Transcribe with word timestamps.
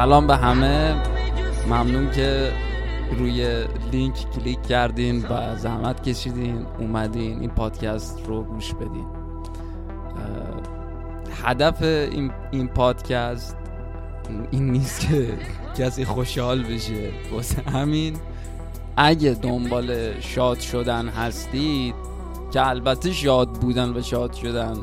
سلام 0.00 0.26
به 0.26 0.36
همه. 0.36 1.02
ممنون 1.66 2.10
که 2.10 2.52
روی 3.18 3.64
لینک 3.92 4.30
کلیک 4.30 4.62
کردین 4.62 5.26
و 5.30 5.56
زحمت 5.56 6.08
کشیدین. 6.08 6.66
اومدین. 6.78 7.40
این 7.40 7.50
پادکست 7.50 8.26
رو 8.26 8.42
گوش 8.42 8.74
بدین. 8.74 9.06
هدف 11.44 11.82
این, 11.82 12.32
این 12.50 12.68
پادکست 12.68 13.56
این 14.50 14.70
نیست 14.70 15.08
که 15.08 15.28
کسی 15.78 16.04
خوشحال 16.04 16.62
بشه. 16.62 17.10
واسه 17.32 17.62
همین 17.62 18.16
اگه 18.96 19.34
دنبال 19.34 20.20
شاد 20.20 20.60
شدن 20.60 21.08
هستید 21.08 21.94
که 22.52 22.68
البته 22.68 23.12
شاد 23.12 23.48
بودن 23.48 23.96
و 23.96 24.02
شاد 24.02 24.32
شدن 24.32 24.74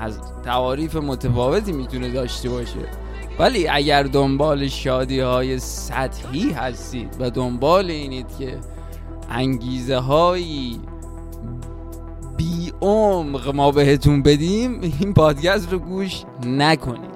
از 0.00 0.20
تعاریف 0.44 0.96
متفاوتی 0.96 1.72
می‌تونه 1.72 2.10
داشته 2.10 2.48
باشه. 2.48 3.07
ولی 3.38 3.68
اگر 3.68 4.02
دنبال 4.02 4.68
شادی 4.68 5.20
های 5.20 5.58
سطحی 5.58 6.50
هستید 6.52 7.16
و 7.20 7.30
دنبال 7.30 7.90
اینید 7.90 8.26
که 8.38 8.58
انگیزه 9.30 9.96
هایی 9.96 10.80
بی 12.36 12.72
عمق 12.80 13.54
ما 13.54 13.70
بهتون 13.70 14.22
بدیم 14.22 14.80
این 14.80 15.14
پادکست 15.14 15.72
رو 15.72 15.78
گوش 15.78 16.22
نکنید. 16.46 17.07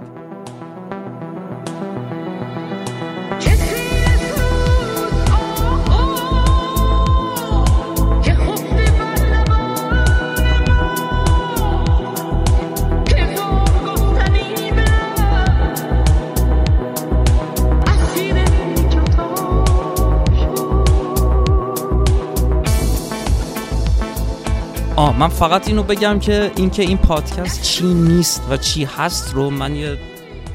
من 25.22 25.28
فقط 25.28 25.68
اینو 25.68 25.82
بگم 25.82 26.18
که 26.18 26.50
اینکه 26.56 26.82
این 26.82 26.98
پادکست 26.98 27.62
چی 27.62 27.94
نیست 27.94 28.42
و 28.50 28.56
چی 28.56 28.84
هست 28.84 29.34
رو 29.34 29.50
من 29.50 29.76
یه 29.76 29.98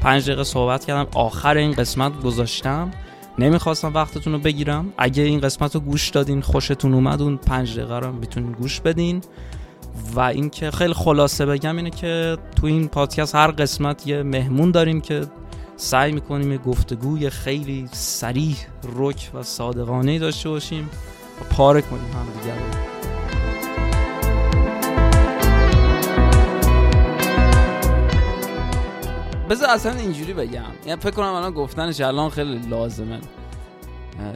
پنج 0.00 0.24
دقیقه 0.24 0.44
صحبت 0.44 0.84
کردم 0.84 1.06
آخر 1.14 1.56
این 1.56 1.72
قسمت 1.72 2.22
گذاشتم. 2.22 2.90
نمی‌خواستم 3.38 3.94
وقتتون 3.94 4.32
رو 4.32 4.38
بگیرم. 4.38 4.92
اگه 4.98 5.22
این 5.22 5.40
قسمت 5.40 5.74
رو 5.74 5.80
گوش 5.80 6.08
دادین 6.08 6.40
خوشتون 6.40 6.94
اومد 6.94 7.22
اون 7.22 7.36
پنج 7.36 7.78
دقیقه 7.78 7.98
رو 7.98 8.12
می‌تونین 8.12 8.52
گوش 8.52 8.80
بدین. 8.80 9.22
و 10.14 10.20
اینکه 10.20 10.70
خیلی 10.70 10.94
خلاصه 10.94 11.46
بگم 11.46 11.76
اینه 11.76 11.90
که 11.90 12.38
تو 12.56 12.66
این 12.66 12.88
پادکست 12.88 13.34
هر 13.34 13.50
قسمت 13.50 14.06
یه 14.06 14.22
مهمون 14.22 14.70
داریم 14.70 15.00
که 15.00 15.26
سعی 15.76 16.12
می‌کنیم 16.12 16.52
یه 16.52 16.58
گفتگوی 16.58 17.30
خیلی 17.30 17.88
سریح 17.92 18.56
رک 18.96 19.30
و 19.34 19.42
صادقانه 19.42 20.18
داشته 20.18 20.48
باشیم 20.48 20.90
و 21.40 21.54
پاره 21.54 21.82
کنیم 21.82 22.12
هم 22.12 22.40
دیگر 22.40 22.97
بذار 29.50 29.70
اصلا 29.70 29.92
اینجوری 29.92 30.32
بگم. 30.32 30.64
یعنی 30.86 31.00
فکر 31.00 31.10
کنم 31.10 31.32
الان 31.32 31.52
گفتنش 31.52 32.00
الان 32.00 32.30
خیلی 32.30 32.58
لازمه. 32.58 33.20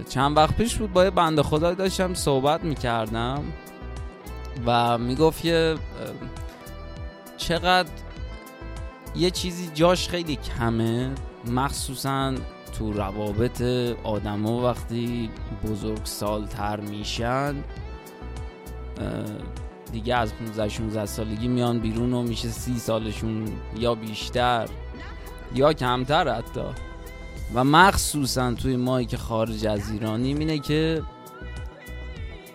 چند 0.09 0.37
وقت 0.37 0.57
پیش 0.57 0.77
بود 0.77 0.93
با 0.93 1.05
یه 1.05 1.11
بنده 1.11 1.43
خدا 1.43 1.75
داشتم 1.75 2.15
صحبت 2.15 2.65
می‌کردم 2.65 3.45
و 4.67 4.99
می‌گفت 4.99 5.43
که 5.43 5.75
چقدر 7.37 7.89
یه 9.17 9.31
چیزی 9.31 9.71
جاش 9.75 10.09
خیلی 10.09 10.37
کمه. 10.37 11.11
مخصوصا 11.47 12.35
تو 12.79 12.93
روابط 12.93 13.63
آدما 14.05 14.63
وقتی 14.63 15.31
بزرگ 15.65 16.05
سالتر 16.05 16.81
میشن 16.81 17.55
دیگه 19.93 20.17
از 20.17 20.35
15 20.35 20.69
16 20.69 21.07
سالگی 21.07 21.49
میان 21.49 21.79
بیرون 21.79 22.13
و 22.13 22.23
میشه 22.23 22.49
سی 22.49 22.79
سالشون 22.79 23.49
یا 23.77 23.95
بیشتر. 23.95 24.69
یا 25.55 25.73
کمتر 25.73 26.35
حتی. 26.35 26.61
و 27.55 27.65
مخصوصا 27.65 28.55
توی 28.55 28.77
مایی 28.77 29.07
که 29.07 29.17
خارج 29.17 29.67
از 29.67 29.91
ایرانیم 29.91 30.39
اینه 30.39 30.59
که 30.59 31.03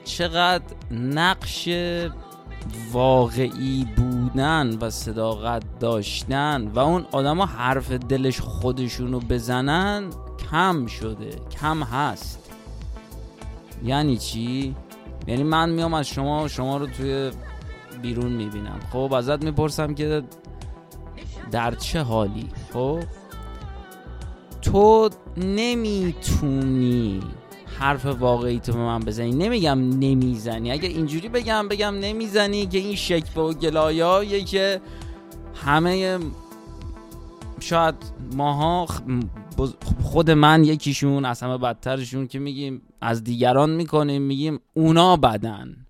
چقدر 0.06 0.64
نقش 0.92 1.70
واقعی 2.92 3.88
بودن 3.98 4.78
و 4.82 4.90
صداقت 4.90 5.64
داشتن 5.80 6.68
و 6.68 6.80
اون 6.80 7.06
آدما 7.12 7.46
حرف 7.46 7.92
دلش 7.92 8.42
خودشونو 8.42 9.20
بزنن 9.20 10.04
کم 10.52 10.86
شده 10.86 11.30
کم 11.62 11.84
هست. 11.84 12.52
یعنی 13.84 14.18
چی؟ 14.18 14.76
یعنی 15.28 15.44
من 15.44 15.70
میام 15.70 15.94
از 15.94 16.08
شما 16.08 16.48
شما 16.48 16.78
رو 16.78 16.88
توی 16.88 17.32
بیرون 18.02 18.32
می‌بینم. 18.32 18.80
خب 18.94 19.14
ازت 19.14 19.44
می‌پرسم 19.44 19.94
که 19.94 20.24
در 21.52 21.76
چه 21.76 22.02
حالی؟ 22.02 22.50
خب؟ 22.74 23.00
تو 24.62 25.10
نمی‌تونی 25.38 27.22
حرف 27.80 28.06
واقعی 28.06 28.60
تو 28.60 28.72
به 28.74 28.78
من 28.78 29.00
بزنی. 29.00 29.32
نمیگم 29.32 29.80
نمی‌زنی. 29.80 30.72
اگه 30.72 30.90
اینجوری 30.90 31.30
بگم 31.30 31.68
بگم 31.68 31.96
نمی‌زنی 32.00 32.66
که 32.66 32.78
این 32.78 32.96
شکبه 32.96 33.42
و 33.42 33.54
گلایایی 33.54 34.44
که 34.44 34.82
همه 35.66 36.20
شاید 37.60 37.96
ماها 38.34 38.88
خود 40.04 40.32
من 40.32 40.64
یکیشون 40.64 41.26
از 41.26 41.44
همه 41.44 41.58
بدترشون 41.58 42.28
که 42.28 42.40
میگیم 42.40 42.82
از 43.02 43.24
دیگران 43.24 43.70
می‌کنیم 43.70 44.22
میگیم 44.22 44.60
اونا 44.74 45.18
بدن. 45.18 45.86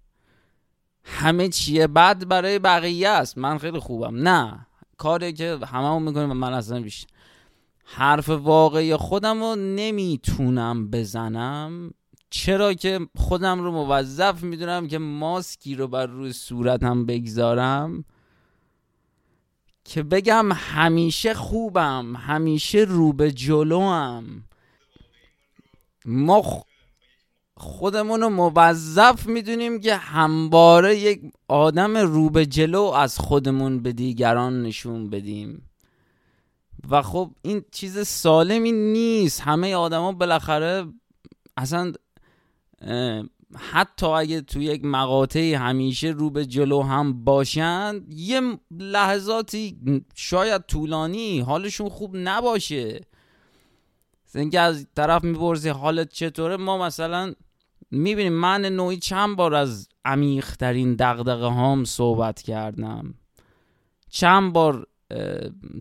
همه 1.04 1.50
چیه؟ 1.50 1.88
بد 1.88 2.28
برای 2.28 2.60
بقیه 2.60 3.10
است. 3.10 3.38
من 3.38 3.58
خیلی 3.58 3.80
خوبم. 3.80 4.28
نه. 4.28 4.67
کاری 4.98 5.34
که 5.34 5.60
همه 5.66 6.00
می‌کنیم 6.00 6.32
و 6.32 6.34
من 6.34 6.54
اصلا 6.54 6.82
بیشتر 6.82 7.08
حرف 7.84 8.30
واقعی 8.30 8.96
خودم 8.96 9.40
رو 9.44 9.56
نمی‌تونم 9.56 10.90
بزنم. 10.92 11.92
چرا 12.30 12.74
که 12.74 13.00
خودم 13.18 13.64
رو 13.64 13.72
موظف 13.72 14.44
می‌دونم 14.44 14.88
که 14.88 14.98
ماسکی 14.98 15.76
رو 15.76 15.88
بر 15.88 16.06
روی 16.06 16.34
صورتم 16.34 17.06
بگذارم 17.06 18.04
که 19.84 20.04
بگم 20.04 20.52
همیشه 20.52 21.34
خوبم 21.34 22.16
همیشه 22.16 22.80
رو 22.80 23.14
به 23.14 23.32
جلوم. 23.32 24.44
ما 26.06 26.42
خودمون 27.60 28.22
رو 28.22 28.30
موظف 28.30 29.28
می‌دونیم 29.28 29.80
که 29.80 29.96
همواره 29.96 30.98
یک 30.98 31.22
آدم 31.48 31.98
رو 31.98 32.30
به 32.30 32.46
جلو 32.46 32.82
از 32.82 33.20
خودمون 33.20 33.80
به 33.80 33.94
دیگران 33.94 34.64
نشون 34.64 35.10
بدیم. 35.10 35.70
و 36.90 37.02
خب 37.02 37.32
این 37.42 37.66
چیز 37.72 38.08
سالمی 38.08 38.72
نیست. 38.72 39.42
همه 39.42 39.76
آدما 39.76 40.12
بالاخره 40.12 40.86
اصلا 41.58 41.94
حتی 43.56 44.06
اگه 44.06 44.42
تو 44.42 44.62
یک 44.62 44.86
مقاطعی 44.86 45.54
همیشه 45.54 46.08
رو 46.08 46.30
به 46.30 46.46
جلو 46.46 46.82
هم 46.82 47.24
باشند 47.24 48.14
یه 48.14 48.42
لحظاتی 48.72 49.78
شاید 50.16 50.62
طولانی 50.62 51.40
حالشون 51.40 51.90
خوب 51.90 52.12
نباشه. 52.14 53.02
اینکه 54.36 54.60
از 54.60 54.88
طرف 54.96 55.24
می‌پرسی 55.24 55.70
حالت 55.70 56.10
چطوره 56.10 56.58
ما 56.58 56.78
مثلا 56.78 57.34
می‌بینیم 57.92 58.34
من 58.34 58.66
نوعی 58.66 58.98
چند 58.98 59.36
بار 59.36 59.56
از 59.56 59.90
عمیقترین 60.06 60.96
دقدقه 60.96 61.46
هام 61.46 61.84
صحبت 61.84 62.42
کردم. 62.42 63.14
چند 64.10 64.54
بار 64.54 64.88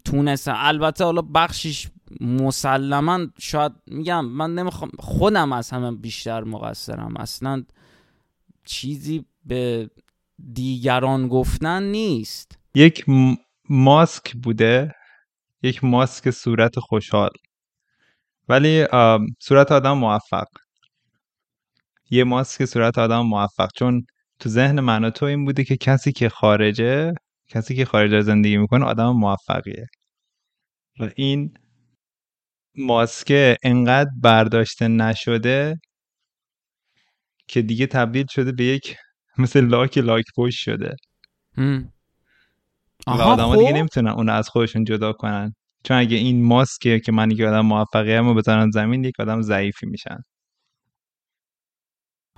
تونستم. 0.04 0.54
البته 0.56 1.04
حالا 1.04 1.22
بخشش 1.22 1.88
مسلما 2.20 3.26
شاید 3.38 3.72
میگم 3.86 4.24
من 4.24 4.54
نمی‌خوام 4.54 4.90
خودم 4.98 5.52
از 5.52 5.70
همه 5.70 5.92
بیشتر 5.92 6.44
مقصرم. 6.44 7.16
اصلا 7.16 7.64
چیزی 8.64 9.24
به 9.44 9.90
دیگران 10.52 11.28
گفتن 11.28 11.82
نیست. 11.82 12.58
یک 12.74 13.04
ماسک 13.70 14.36
بوده. 14.36 14.94
یک 15.62 15.84
ماسک 15.84 16.30
صورت 16.30 16.78
خوشحال. 16.78 17.30
ولی 18.48 18.86
صورت 19.40 19.72
آدم 19.72 19.92
موفق. 19.92 20.46
یه 22.10 22.24
ماسک 22.24 22.64
صورت 22.64 22.98
آدم 22.98 23.20
موفق. 23.20 23.68
چون 23.76 24.06
تو 24.38 24.48
ذهن 24.48 24.80
من 24.80 25.04
و 25.04 25.10
تو 25.10 25.26
این 25.26 25.44
بوده 25.44 25.64
که 25.64 25.76
کسی 25.76 26.12
که 26.12 26.28
خارجه 26.28 27.12
کسی 27.48 27.76
که 27.76 27.84
خارج 27.84 28.20
زندگی 28.20 28.56
می‌کنه 28.56 28.84
آدم 28.84 29.10
موفقیه. 29.10 29.86
و 31.00 31.10
این 31.16 31.54
ماسکه 32.78 33.56
انقدر 33.62 34.10
برداشته 34.22 34.88
نشده 34.88 35.76
که 37.48 37.62
دیگه 37.62 37.86
تبدیل 37.86 38.26
شده 38.30 38.52
به 38.52 38.64
یک 38.64 38.96
مثل 39.38 39.64
لاک 39.64 39.98
لاک 39.98 40.24
پوش 40.34 40.64
شده. 40.64 40.96
و 43.06 43.10
آدم 43.10 43.56
دیگه 43.56 43.70
خب. 43.70 43.76
نمی‌تونن 43.76 44.08
اون 44.10 44.28
از 44.28 44.48
خودشون 44.48 44.84
جدا 44.84 45.12
کنن. 45.12 45.54
چون 45.84 45.96
اگه 45.96 46.16
این 46.16 46.44
ماسکه 46.44 47.00
که 47.00 47.12
من 47.12 47.30
یک 47.30 47.40
آدم 47.40 47.60
موفقی 47.60 48.12
هم 48.12 48.34
بزنن 48.34 48.70
زمین 48.70 49.04
یک 49.04 49.20
آدم 49.20 49.42
ضعیفی 49.42 49.86
میشن. 49.86 50.18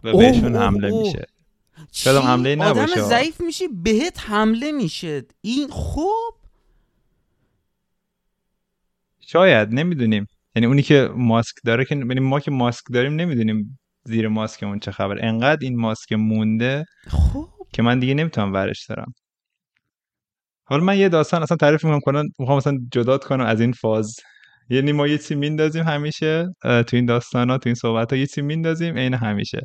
و 0.05 0.17
بهشون 0.17 0.57
حمله 0.57 0.91
میشه. 0.91 1.27
شاید 1.93 2.17
حمله 2.17 2.55
نباشه؟ 2.55 2.93
آدم 2.93 3.09
ضعیف 3.09 3.41
میشی 3.41 3.69
بهت 3.69 4.21
حمله 4.21 4.73
میشه. 4.73 5.25
این 5.41 5.69
خوب 5.69 6.35
شاید 9.21 9.69
نمی‌دونیم. 9.73 10.27
یعنی 10.57 10.67
اونی 10.67 10.83
که 10.83 11.11
ماسک 11.17 11.55
داره 11.65 11.85
که 11.85 11.95
یعنی 11.95 12.21
ما 12.21 12.41
که 12.41 12.51
ماسک 12.51 12.85
داریم 12.93 13.13
نمی‌دونیم 13.13 13.79
زیر 14.05 14.29
ماسکمون 14.29 14.79
چه 14.79 14.91
خبر 14.91 15.25
انقدر 15.25 15.59
این 15.61 15.81
ماسک 15.81 16.13
مونده 16.13 16.85
خوب 17.09 17.49
که 17.73 17.83
من 17.83 17.99
دیگه 17.99 18.15
نمی‌تونم 18.15 18.53
ورش 18.53 18.87
دارم. 18.89 19.15
حالا 20.65 20.85
من 20.85 20.99
یه 20.99 21.09
داستان 21.09 21.43
اصلا 21.43 21.57
تعریف 21.57 21.85
می‌کنم 21.85 22.01
کنم 22.01 22.25
می‌خوام 22.39 22.59
مثلا 22.59 22.79
جدات 22.93 23.25
کنم 23.25 23.45
از 23.45 23.61
این 23.61 23.73
فاز. 23.73 24.17
یعنی 24.71 24.93
ما 24.93 25.07
یه 25.07 25.19
چی 25.19 25.35
میندازیم 25.35 25.85
همیشه 25.85 26.47
تو 26.63 26.89
این 26.93 27.07
داستان 27.07 27.51
ها 27.51 27.59
تو 27.59 27.69
این 27.69 27.75
صحبت 27.75 28.13
ها 28.13 28.19
یه 28.19 28.27
چی 28.27 28.43
میندازیم 28.43 28.99
عین 28.99 29.15
همیشه. 29.15 29.61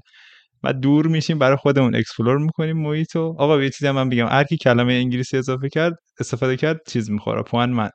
و 0.64 0.74
دور 0.74 1.08
میشیم 1.08 1.40
برای 1.40 1.58
خودمون 1.58 1.96
explore 1.96 2.38
می‌کنیم 2.38 2.78
محیطو. 2.78 3.36
آقا 3.40 3.62
یه 3.64 3.70
چیزی 3.70 3.88
هم 3.88 3.96
من 3.96 4.10
بگم. 4.10 4.28
هر 4.28 4.44
کی 4.44 4.58
کلمه 4.58 4.94
انگلیسی 4.94 5.38
اضافه 5.38 5.70
کرد 5.70 5.94
استفاده 6.20 6.58
کرد 6.58 6.78
چیز 6.88 7.12
می‌خوره. 7.12 7.44
پوان 7.44 7.70
من. 7.70 7.90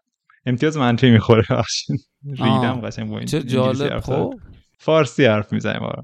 امتیاز 0.46 0.76
منفی 0.76 1.10
می‌خوره. 1.10 1.44
بخشین 1.50 1.96
ریدم 2.30 2.80
قشنگ 2.80 3.10
با 3.10 3.18
این 3.18 3.26
چه 3.26 3.42
جالب. 3.42 4.00
خب. 4.00 4.32
فارسی 4.78 5.24
حرف 5.24 5.52
می‌زنیم 5.52 5.82
آقا. 5.82 6.02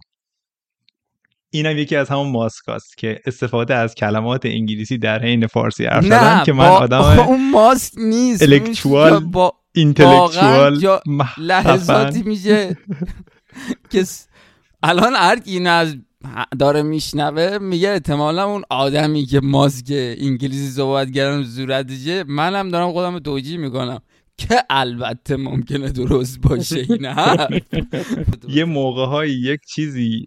اینم 1.50 1.78
یکی 1.78 1.96
از 1.96 2.08
همون 2.08 2.30
ماسک 2.30 2.64
که 2.98 3.18
استفاده 3.26 3.74
از 3.74 3.94
کلمات 3.94 4.46
انگلیسی 4.46 4.98
در 4.98 5.22
حین 5.22 5.46
فارسی 5.46 5.84
حرف 5.84 6.04
زدن 6.04 6.44
که 6.44 6.52
من 6.52 6.66
آدم 6.66 7.00
اون 7.28 7.50
ماسک 7.50 7.92
نیست. 7.96 8.42
الکتوال 8.42 9.20
با 9.20 9.52
اینتלקچوال 9.75 11.00
لحظاتی 11.38 12.23
میشه 12.23 12.76
که 13.91 14.05
الان 14.82 15.15
هر 15.15 15.38
کی 15.38 15.50
اینو 15.50 15.71
از 15.71 15.97
داره 16.59 16.82
میشنوه 16.82 17.59
میگه 17.59 17.88
احتمالا 17.88 18.44
اون 18.44 18.62
آدمی 18.71 19.26
که 19.26 19.41
ماسک 19.41 19.87
انگلیسی 20.19 20.69
صحبت 20.69 21.11
کردن 21.11 21.43
زورتیجه 21.43 22.25
منم 22.29 22.69
دارم 22.69 22.93
خودم 22.93 23.19
توجیه 23.19 23.59
می‌کنم. 23.59 23.99
که 24.37 24.62
البته 24.71 25.37
ممکنه 25.37 25.91
درست 25.91 26.41
باشه 26.41 26.87
این 26.88 27.06
یه 28.49 28.65
موقع 28.65 29.06
های 29.06 29.31
یک 29.31 29.61
چیزی 29.75 30.26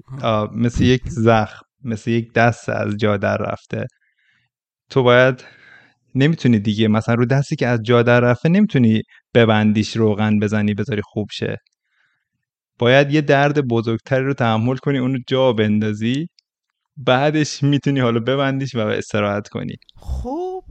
مثل 0.56 0.84
یک 0.84 1.02
زخم 1.06 1.66
مثل 1.84 2.12
یک 2.12 2.34
دست 2.34 2.70
از 2.70 2.98
جا 2.98 3.18
در 3.18 3.38
رفته. 3.38 3.88
تو 4.90 5.04
باید 5.04 5.44
نمی‌تونی 6.16 6.60
دیگه 6.60 6.88
مثلا 6.88 7.16
رو 7.16 7.26
دستی 7.26 7.56
که 7.56 7.68
از 7.68 7.84
جا 7.84 8.04
در 8.04 8.20
رفته 8.20 8.50
نمی‌تونی 8.50 9.02
ببندیش 9.34 9.98
روغن 9.98 10.40
بزنی 10.40 10.74
بذاری 10.74 11.02
خوب 11.06 11.28
شه. 11.32 11.58
باید 12.80 13.12
یه 13.14 13.22
درد 13.22 13.68
بزرگتری 13.68 14.24
رو 14.26 14.34
تحمل 14.34 14.78
کنی 14.78 14.98
اونو 14.98 15.20
جا 15.28 15.54
بندازی. 15.54 16.28
بعدش 16.98 17.64
می‌تونی 17.64 18.00
حالا 18.00 18.20
ببندیش 18.20 18.76
و 18.76 18.80
استراحت 18.80 19.48
کنی. 19.48 19.76
خوب. 19.96 20.64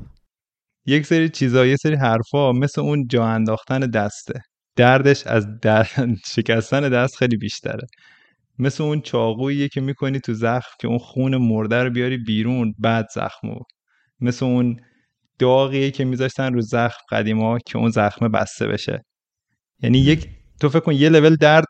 یک 0.86 1.06
سری 1.06 1.28
چیزا 1.28 1.66
یه 1.66 1.76
سری 1.76 1.94
حرفا 1.96 2.52
مثل 2.52 2.80
اون 2.80 3.06
جا 3.06 3.24
انداختن 3.26 3.80
دسته. 3.80 4.40
دردش 4.76 5.26
از 5.26 5.46
در... 5.62 5.88
شکستن 6.36 6.88
دست 6.88 7.16
خیلی 7.16 7.36
بیشتره. 7.36 7.86
مثل 8.58 8.82
اون 8.84 9.00
چاقوییه 9.00 9.68
که 9.68 9.80
می‌کنی 9.80 10.20
تو 10.20 10.34
زخم 10.34 10.70
که 10.80 10.88
اون 10.88 10.98
خون 10.98 11.36
مرده 11.36 11.82
رو 11.82 11.90
بیاری 11.90 12.16
بیرون 12.18 12.74
بعد 12.78 13.06
زخمو. 13.14 13.58
مثل 14.20 14.46
اون 14.46 14.76
داغیه 15.38 15.90
که 15.90 16.04
میذاشتن 16.04 16.54
رو 16.54 16.60
زخم 16.60 17.00
قدیما 17.10 17.58
که 17.58 17.78
اون 17.78 17.90
زخم 17.90 18.28
بسته 18.28 18.66
بشه. 18.66 19.02
یعنی 19.82 19.98
یک 19.98 20.28
تو 20.60 20.68
فکر 20.68 20.80
کن 20.80 20.92
یه 20.92 21.08
لول 21.08 21.36
درد 21.36 21.66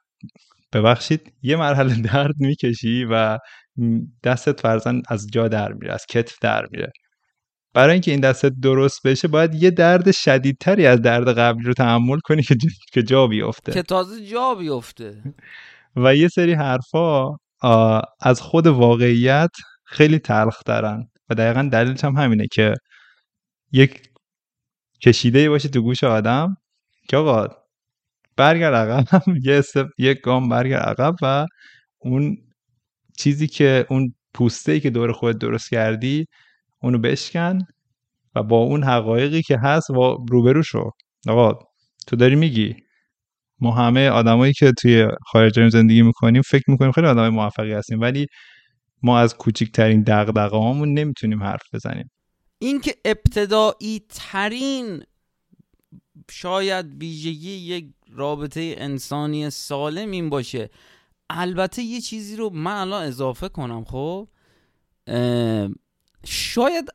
ببخشید 0.72 1.32
یه 1.42 1.56
مرحله 1.56 1.94
درد 2.12 2.34
می‌کشی 2.38 3.04
و 3.10 3.38
دستت 4.24 4.60
فرزن 4.60 5.02
از 5.08 5.26
جا 5.32 5.48
در 5.48 5.72
میره 5.72 5.92
از 5.92 6.06
کتف 6.06 6.36
در 6.40 6.66
میره. 6.70 6.92
برای 7.74 7.92
اینکه 7.92 8.10
این 8.10 8.20
دستت 8.20 8.52
درست 8.62 9.06
بشه 9.06 9.28
باید 9.28 9.54
یه 9.54 9.70
درد 9.70 10.10
شدیدتری 10.10 10.86
از 10.86 11.02
درد 11.02 11.38
قبلی 11.38 11.64
رو 11.64 11.74
تحمل 11.74 12.18
کنی 12.18 12.42
که 12.42 12.56
که 12.92 13.02
جا 13.02 13.26
بیفته. 13.26 13.72
که 13.72 13.82
تازه 13.82 14.26
جا 14.26 14.54
بیفته. 14.54 15.22
و 16.04 16.16
یه 16.16 16.28
سری 16.28 16.52
حرفا 16.52 17.36
از 18.20 18.40
خود 18.40 18.66
واقعیت 18.66 19.50
خیلی 19.84 20.18
تلخ 20.18 20.60
دارن 20.66 21.08
و 21.30 21.34
دقیقا 21.34 21.68
دلیلش 21.72 22.04
هم 22.04 22.16
همینه 22.16 22.46
که 22.52 22.74
یک 23.72 24.10
کشیده 25.02 25.48
باشه 25.50 25.68
تو 25.68 25.82
گوش 25.82 26.04
آدم 26.04 26.56
که 27.08 27.16
آقا 27.16 27.48
برگرد 28.36 28.74
عقب 28.74 29.22
یه 29.44 29.62
یک 29.98 30.20
گام 30.20 30.48
برگرد 30.48 30.82
عقب 30.82 31.14
و 31.22 31.46
اون 31.98 32.38
چیزی 33.18 33.46
که 33.48 33.86
اون 33.90 34.14
پوسته 34.34 34.72
ای 34.72 34.80
که 34.80 34.90
دور 34.90 35.12
خود 35.12 35.38
درست 35.38 35.70
کردی 35.70 36.26
اونو 36.82 36.98
بشکن 36.98 37.58
و 38.36 38.42
با 38.42 38.58
اون 38.58 38.84
حقایقی 38.84 39.42
که 39.42 39.58
هست 39.58 39.90
و 39.90 40.26
روبرو 40.30 40.62
شو. 40.62 40.90
آقا 41.28 41.58
تو 42.06 42.16
داری 42.16 42.36
میگی 42.36 42.76
ما 43.60 43.72
همه 43.72 44.08
آدمایی 44.10 44.52
که 44.52 44.72
توی 44.82 45.08
خارج 45.26 45.68
زندگی 45.70 46.02
می‌کنیم 46.02 46.42
فکر 46.42 46.64
می‌کنیم 46.70 46.92
خیلی 46.92 47.06
آدمای 47.06 47.30
موفقی 47.30 47.72
هستیم 47.72 48.00
ولی 48.00 48.26
ما 49.02 49.18
از 49.20 49.36
کوچکترین 49.38 50.02
دغدغه 50.02 50.56
هامون 50.58 50.94
نمی‌تونیم 50.94 51.42
حرف 51.42 51.62
بزنیم. 51.74 52.10
اینکه 52.58 52.94
ابتدایی 53.04 54.02
ترین 54.08 55.02
شاید 56.30 56.86
ویژگی 57.02 57.50
یک 57.50 57.86
رابطه 58.12 58.74
انسانی 58.78 59.50
سالم 59.50 60.10
این 60.10 60.30
باشه 60.30 60.70
البته 61.30 61.82
یه 61.82 62.00
چیزی 62.00 62.36
رو 62.36 62.50
من 62.50 62.80
الان 62.80 63.04
اضافه 63.04 63.48
کنم 63.48 63.84
خب؟ 63.84 64.28
شاید 66.24 66.88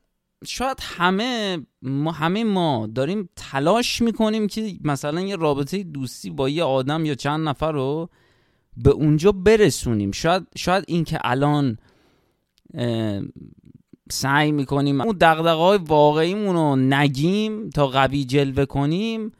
شاید 0.45 0.77
همه 0.81 1.65
ما 1.81 2.11
همه 2.11 2.43
ما 2.43 2.87
داریم 2.95 3.29
تلاش 3.35 4.01
می‌کنیم 4.01 4.47
که 4.47 4.77
مثلا 4.83 5.21
یه 5.21 5.35
رابطه 5.35 5.83
دوستی 5.83 6.29
با 6.29 6.49
یه 6.49 6.63
آدم 6.63 7.05
یا 7.05 7.15
چند 7.15 7.47
نفر 7.47 7.71
رو 7.71 8.09
به 8.77 8.89
اونجا 8.89 9.31
برسونیم. 9.31 10.11
شاید 10.11 10.47
شاید 10.55 10.83
این 10.87 11.03
که 11.03 11.19
الان 11.23 11.77
سعی 14.11 14.51
می‌کنیم 14.51 15.01
اون 15.01 15.17
دقدقه 15.17 15.51
های 15.51 15.77
واقعیمون 15.77 16.55
رو 16.55 16.75
نگیم 16.75 17.69
تا 17.69 17.87
قوی 17.87 18.25
جلوه 18.25 18.65
کنیم. 18.65 19.31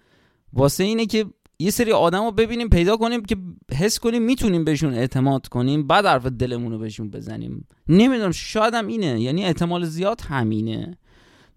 واسه 0.54 0.84
اینه 0.84 1.06
که 1.06 1.26
یه 1.60 1.72
سری 1.72 1.92
آدم 1.92 2.24
رو 2.24 2.32
ببینیم 2.32 2.70
پیدا 2.70 2.98
کنیم 2.98 3.26
که 3.26 3.36
حس 3.76 4.00
کنیم 4.00 4.22
می‌تونیم 4.22 4.64
بهشون 4.64 4.94
اعتماد 4.94 5.48
کنیم 5.48 5.88
بعد 5.88 6.06
حرف 6.06 6.26
دلمون 6.26 6.72
رو 6.72 6.78
بهشون 6.80 7.10
بزنیم. 7.10 7.68
نمی‌دونم 7.88 8.32
شاید 8.32 8.74
هم 8.74 8.88
اینه 8.88 9.22
یعنی 9.22 9.46
احتمال 9.46 9.86
زیاد 9.86 10.22
همینه. 10.22 10.98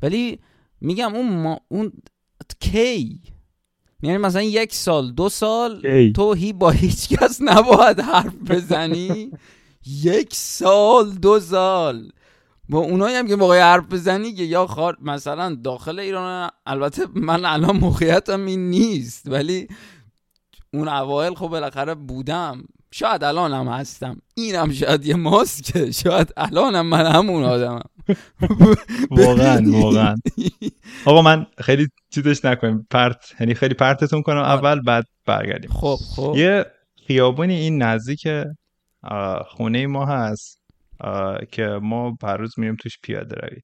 ولی 0.02 0.38
میگم 0.80 1.14
اون 1.14 1.42
ما 1.42 1.60
اون 1.68 1.92
کی؟ 2.60 3.20
یعنی 4.02 4.18
مثلا 4.18 4.42
یک 4.42 4.74
سال 4.74 5.12
دو 5.12 5.28
سال 5.28 5.80
تو 6.12 6.32
هی 6.32 6.52
با 6.52 6.70
هیچ 6.70 7.08
کس 7.08 7.38
نباید 7.42 8.00
حرف 8.00 8.34
بزنی. 8.50 9.30
یک 10.04 10.34
سال 10.34 11.10
دو 11.10 11.40
سال. 11.40 12.10
با 12.68 12.78
اونایی 12.78 13.16
هم 13.16 13.28
که 13.28 13.36
موقع 13.36 13.60
حرف 13.60 13.84
بزنی 13.92 14.32
که 14.32 14.42
یا 14.42 14.66
خار 14.66 14.96
مثلا 15.02 15.54
داخل 15.54 15.98
ایران 15.98 16.50
البته 16.66 17.06
من 17.14 17.44
الان 17.44 17.76
موقعیتم 17.76 18.46
این 18.46 18.70
نیست 18.70 19.28
ولی 19.28 19.68
اون 20.72 20.88
اوایل 20.88 21.34
خب 21.34 21.48
بالاخره 21.48 21.94
بودم. 21.94 22.64
شاید 22.90 23.24
الانم 23.24 23.68
هستم. 23.68 24.20
اینم 24.34 24.72
شاید 24.72 25.06
یه 25.06 25.14
ماسکه. 25.14 25.90
شاید 25.92 26.32
الانم 26.36 26.86
من 26.86 27.06
همون 27.06 27.44
آدمم. 27.44 27.82
واقعا 29.10 29.62
واقعا. 29.66 30.14
آقا 31.04 31.22
من 31.22 31.46
خیلی 31.58 31.88
چیزش 32.10 32.44
نکنیم. 32.44 32.86
پرت 32.90 33.34
یعنی 33.40 33.54
خیلی 33.54 33.74
پرتتون 33.74 34.22
کنم. 34.22 34.42
اول 34.42 34.80
بعد 34.80 35.04
برگردیم. 35.26 35.70
خب 35.70 35.96
خب. 36.16 36.34
یه 36.36 36.66
خیابونی 37.06 37.54
این 37.54 37.82
نزدیک 37.82 38.28
خونه 39.46 39.86
ما 39.86 40.06
هست. 40.06 40.63
که 41.50 41.78
ما 41.82 42.16
هر 42.22 42.36
روز 42.36 42.58
میریم 42.58 42.76
توش 42.76 42.98
پیاده 43.02 43.36
روی. 43.36 43.60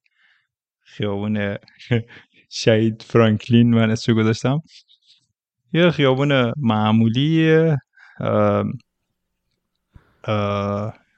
خیابون 0.79 1.57
شهید 2.49 3.01
فرانکلین 3.01 3.73
من 3.73 3.91
اسمش 3.91 4.15
گذاشتم. 4.15 4.59
یه 5.73 5.91
خیابون 5.91 6.53
معمولی 6.57 7.55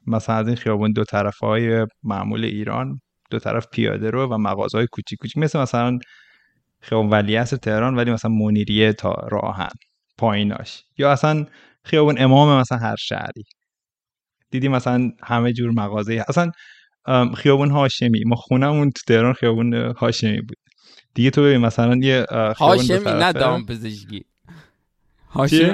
مثلا 0.08 0.36
از 0.36 0.48
این 0.48 0.56
خیابون 0.56 0.92
دو 0.92 1.04
طرف 1.04 1.38
های 1.38 1.88
معمول 2.04 2.46
ایران 2.46 3.00
دو 3.30 3.40
طرف 3.40 3.68
پیاده 3.72 4.10
رو 4.10 4.28
و 4.28 4.38
مغازه 4.38 4.78
های 4.78 4.88
کوچیک 4.92 5.20
کوچیک. 5.20 5.38
مثل 5.38 5.60
مثلا 5.60 6.00
خیابون 6.82 7.10
ولیعصر 7.10 7.58
تهران 7.58 7.96
ولی 7.96 8.12
مثلا 8.12 8.32
منیریه 8.32 8.94
تا 8.94 9.12
راهن 9.12 9.72
پاییناش. 10.18 10.84
یا 10.98 11.12
اصلا 11.12 11.46
خیابون 11.84 12.16
امام 12.22 12.60
مثلا 12.60 12.78
هر 12.78 12.96
شهری. 12.96 13.44
دیدی 14.54 14.68
مثلا 14.68 15.12
همه 15.24 15.54
جور 15.54 15.72
مغازه 15.72 16.26
اصلا 16.28 16.52
خیابون 17.38 17.72
هاشمی. 17.72 18.24
ما 18.26 18.36
خونمون 18.36 18.92
تو 18.92 19.02
تهران 19.08 19.34
خیابون 19.34 19.74
هاشمی 19.74 20.42
بود. 20.42 20.58
دیگه 21.14 21.30
تو 21.30 21.44
ببین 21.44 21.58
مثلا 21.58 21.96
یه 21.96 22.26
هاشمی 22.60 23.12
نه 23.12 23.34
دام 23.34 23.66
پزشکی 23.66 24.26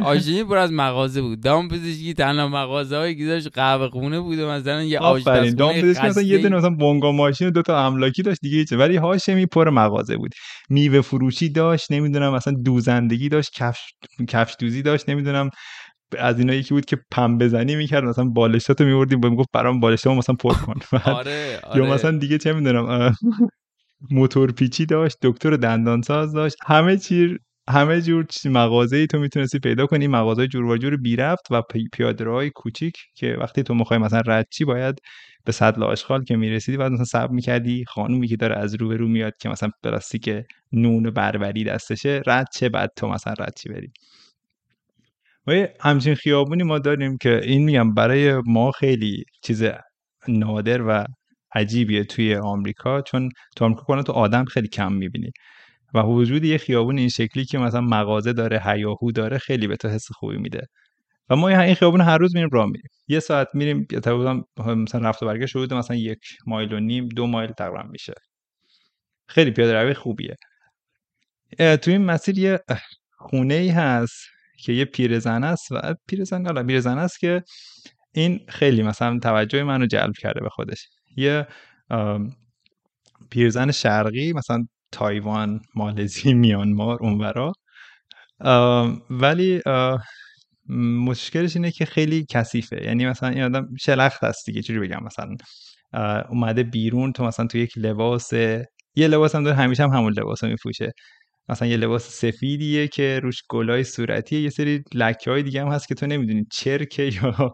آشینی 0.04 0.44
پر 0.44 0.58
از 0.58 0.72
مغازه 0.72 1.22
بود. 1.22 1.42
دام 1.42 1.68
پزشکی 1.70 2.14
تنها 2.14 2.48
مغازه 2.48 2.98
هایی 2.98 3.16
که 3.16 3.26
داشت 3.26 3.48
قهوه 3.54 3.90
خونه 3.90 4.20
بود 4.20 4.40
مثلا 4.40 4.84
یه 4.84 5.00
آشپزخونه 5.00 5.52
دام 5.52 5.82
پزشکی 5.82 6.08
مثلا 6.08 6.24
یه 6.24 6.38
دونه 6.38 6.56
مثلا 6.58 6.70
بونگا 6.70 7.12
ماشین 7.12 7.48
و 7.48 7.52
دو 7.52 7.62
تا 7.62 7.86
املاکی 7.86 8.22
داشت 8.22 8.42
دیگه 8.42 8.66
چه 8.66 8.78
ولی 8.78 8.98
هاشمی 8.98 9.46
پر 9.46 9.70
مغازه 9.70 10.18
بود. 10.18 10.32
میوه 10.70 11.02
فروشی 11.02 11.50
داشت 11.50 11.92
نمی‌دونم 11.92 12.34
مثلا 12.34 12.54
دوزندگی 12.66 13.30
داشت 13.30 13.52
کفش 13.54 13.94
کفش 14.28 14.56
دوزی 14.60 14.82
داشت 14.82 15.10
نمی‌دونم. 15.10 15.50
از 16.18 16.40
اینا 16.40 16.54
یکی 16.54 16.74
بود 16.74 16.86
که 16.86 16.98
پم 17.12 17.38
بزنی 17.38 17.76
می‌کرد 17.76 18.04
مثلا 18.04 18.26
بالشتاتو 18.26 18.86
میوردیم 18.86 19.20
می‌گفت 19.30 19.50
برام 19.54 19.80
بالشتامو 19.80 20.18
مثلا 20.18 20.36
پر 20.36 20.54
کن 20.54 20.74
آره, 21.06 21.60
آره. 21.64 21.84
یا 21.84 21.94
مثلا 21.94 22.18
دیگه 22.18 22.38
چه 22.38 22.54
می‌دونم 22.54 23.14
موتور 24.12 24.52
پیچی 24.52 24.86
داشت 24.86 25.18
دکتر 25.22 25.56
دندانساز 25.56 26.34
داشت 26.34 26.56
همه 26.66 26.98
چی 26.98 27.38
همه 27.70 28.02
جور 28.02 28.26
مغازه 28.46 28.98
ای 28.98 29.08
تو 29.08 29.20
می‌تونستی 29.20 29.60
پیدا 29.60 29.86
کنی 29.86 30.08
مغازه 30.08 30.48
جور 30.48 30.66
و 30.66 30.78
جور 30.78 30.98
بی 30.98 31.16
رفت 31.16 31.52
و 31.52 31.62
پیاده 31.94 32.50
کوچیک 32.50 32.98
که 33.16 33.38
وقتی 33.40 33.64
تو 33.64 33.74
می‌خوای 33.74 34.00
مثلا 34.00 34.22
رد 34.26 34.48
چی 34.52 34.66
باید 34.66 35.00
به 35.46 35.52
صد 35.52 35.84
آشغال 35.84 36.24
که 36.24 36.36
می‌رسیدی 36.36 36.78
بعد 36.78 36.92
مثلا 36.92 37.06
صبر 37.06 37.32
می‌کردی 37.32 37.86
خانومی 37.86 38.28
که 38.28 38.36
داره 38.36 38.58
از 38.58 38.76
رو 38.76 38.88
به 38.88 38.98
رو 38.98 39.08
میاد 39.08 39.34
که 39.42 39.50
مثلا 39.50 39.70
پلاستیک 39.84 40.30
نون 40.72 41.10
بربری 41.10 41.64
دستشه 41.64 42.22
رد 42.28 42.48
چه 42.54 42.70
بعد 42.70 42.92
تو 42.96 43.08
مثلا 43.08 43.34
رد 43.40 43.54
چی 43.58 43.70
بری 43.70 43.92
و 45.48 45.68
همچین 45.80 46.16
خیابونی 46.16 46.64
ما 46.64 46.80
داریم 46.80 47.18
که 47.18 47.42
این 47.44 47.64
میگم 47.66 47.94
برای 47.94 48.42
ما 48.46 48.72
خیلی 48.72 49.24
چیز 49.44 49.64
نادر 50.28 50.82
و 50.82 51.06
عجیبیه 51.56 52.04
توی 52.04 52.36
آمریکا 52.36 53.02
چون 53.02 53.30
تو 53.56 53.66
آمریکا 53.66 53.84
کلا 53.88 54.04
تو 54.04 54.12
آدم 54.14 54.46
خیلی 54.46 54.68
کم 54.68 54.94
می‌بینی. 54.94 55.32
و 55.94 56.00
وجود 56.02 56.44
یه 56.46 56.58
خیابون 56.58 56.98
این 56.98 57.10
شکلی 57.10 57.46
که 57.46 57.58
مثلا 57.58 57.82
مغازه 57.82 58.34
داره 58.34 58.62
هیاهو 58.66 59.12
داره 59.12 59.38
خیلی 59.38 59.68
به 59.68 59.76
تو 59.78 59.88
حس 59.90 60.08
خوبی 60.12 60.38
میده. 60.38 60.68
و 61.30 61.36
ما 61.36 61.50
این 61.50 61.76
خیابون 61.76 62.02
هر 62.02 62.18
روز 62.18 62.36
میریم 62.36 62.50
راه 62.54 62.66
میریم. 62.66 62.90
یه 63.08 63.20
ساعت 63.20 63.48
میریم 63.54 63.86
تقریبا 63.86 64.44
مثلا 64.58 65.10
رفت 65.10 65.24
و 65.24 65.26
برگشت 65.26 65.56
حدود 65.56 65.74
مثلا 65.74 65.98
یک 65.98 66.20
مایل 66.48 66.74
و 66.74 66.80
نیم 66.80 67.10
دو 67.10 67.28
مایل 67.28 67.52
تقریبا 67.52 67.84
میشه. 67.92 68.14
خیلی 69.30 69.52
پیاده 69.52 69.74
روی 69.84 69.94
خوبیه. 69.94 70.36
تو 71.58 71.92
این 71.92 72.06
مسیر 72.06 72.40
یه 72.40 72.60
خونه 73.18 73.54
ای 73.54 73.70
هست. 73.70 74.20
که 74.64 74.74
یه 74.74 74.86
پیرزن 74.86 75.44
است 75.44 75.72
و 75.72 75.96
پیرزن 76.08 76.42
نه 76.42 76.64
پیرزن 76.64 76.98
است 76.98 77.20
که 77.20 77.44
این 78.14 78.40
خیلی 78.48 78.84
مثلا 78.84 79.20
توجه 79.20 79.64
منو 79.64 79.86
جلب 79.86 80.14
کرده 80.20 80.42
به 80.42 80.50
خودش. 80.50 80.88
یه 81.18 81.48
پیرزن 83.30 83.72
شرقی 83.72 84.34
مثلا 84.34 84.66
تایوان 84.92 85.62
مالزی 85.76 86.34
میانمار 86.34 86.98
اونورا. 87.02 87.54
ولی 89.10 89.62
مشکلش 91.06 91.56
اینه 91.56 91.72
که 91.72 91.86
خیلی 91.86 92.26
کثیفه. 92.30 92.84
یعنی 92.84 93.06
مثلا 93.06 93.30
این 93.30 93.44
آدم 93.44 93.68
شلخت 93.80 94.24
هست 94.24 94.46
دیگه 94.46 94.62
چجوری 94.62 94.88
بگم؟ 94.88 95.04
مثلا 95.04 95.36
اومده 96.30 96.64
بیرون 96.64 97.12
تو 97.12 97.24
مثلا 97.24 97.48
تو 97.48 97.58
یک 97.58 97.78
لباس 97.78 98.34
یه 98.96 99.08
لباس 99.08 99.36
هم 99.36 99.44
داره 99.44 99.56
همیشه 99.56 99.84
هم 99.84 99.90
همون 99.90 100.14
لباس 100.14 100.44
رو 100.44 100.50
میپوشه. 100.50 100.92
مثلا 101.50 101.68
یه 101.68 101.78
لباس 101.78 102.10
سفیدیه 102.10 102.88
که 102.88 103.20
روش 103.24 103.44
گلای 103.50 103.84
صورتیه 103.84 104.42
یه 104.42 104.50
سری 104.50 104.84
لکه 104.94 105.32
های 105.32 105.44
دیگه 105.44 105.62
هم 105.62 105.68
هست 105.68 105.88
که 105.88 105.96
تو 105.96 106.08
نمی‌دونی 106.08 106.46
چرکه 106.52 107.04
یا 107.14 107.52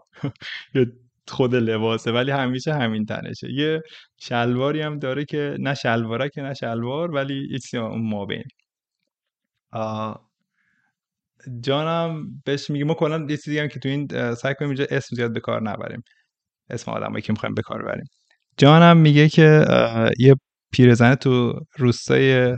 خود 1.28 1.54
لباسه 1.54 2.12
ولی 2.12 2.30
همیشه 2.30 2.74
همین 2.74 3.04
تنشه 3.04 3.52
یه 3.52 3.82
شلواری 4.18 4.80
هم 4.80 4.98
داره 4.98 5.24
که 5.24 5.56
نه 5.60 5.74
شلواره 5.74 6.28
که 6.28 6.42
نه 6.42 6.54
شلوار 6.54 7.10
ولی 7.10 7.58
اون 7.74 8.10
ما 8.10 8.26
بین 8.26 8.44
جانم 11.60 12.26
بهش 12.44 12.70
میگه 12.70 12.84
ما 12.84 12.94
کلا 12.94 13.26
یه 13.30 13.36
چیزی 13.36 13.58
هم 13.58 13.68
که 13.68 13.80
تو 13.80 13.88
این 13.88 14.34
سعی 14.34 14.54
کنیم 14.54 14.70
اینجا 14.70 14.86
اسم 14.90 15.16
زیاد 15.16 15.32
به 15.32 15.40
کار 15.40 15.62
نبریم. 15.62 16.02
اسم 16.70 16.90
آدمایی 16.90 17.22
که 17.22 17.32
می‌خوایم 17.32 17.54
به 17.54 17.62
کار 17.62 17.82
بریم. 17.82 18.04
جانم 18.56 18.96
میگه 18.96 19.28
که 19.28 19.64
یه 20.18 20.34
پیرزنه 20.72 21.16
تو 21.16 21.60
روستای 21.78 22.56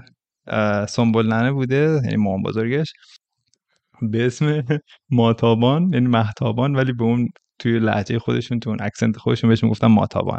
سنبل 0.89 1.27
ننه 1.27 1.53
بوده 1.53 2.01
یعنی 2.05 2.17
مام 2.17 2.43
بزرگش 2.43 2.93
به 4.03 4.27
اسم 4.27 4.65
ماتابان 5.11 5.91
یعنی 5.93 6.07
محتابان 6.07 6.75
ولی 6.77 6.93
به 6.93 7.05
اون 7.05 7.29
توی 7.59 7.79
لحجه 7.79 8.19
خودشون 8.19 8.61
تو 8.61 8.71
اون 8.71 8.79
اکسنت 8.83 9.17
خودشون 9.17 9.51
بهش 9.51 9.65
می‌گفتن 9.65 9.87
ماتابان. 9.87 10.39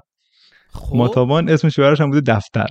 خب. 0.72 0.96
ماتابان 0.96 1.50
اسم 1.50 1.70
شوهرش 1.70 2.02
هم 2.02 2.12
بوده 2.12 2.34
دفتر. 2.34 2.68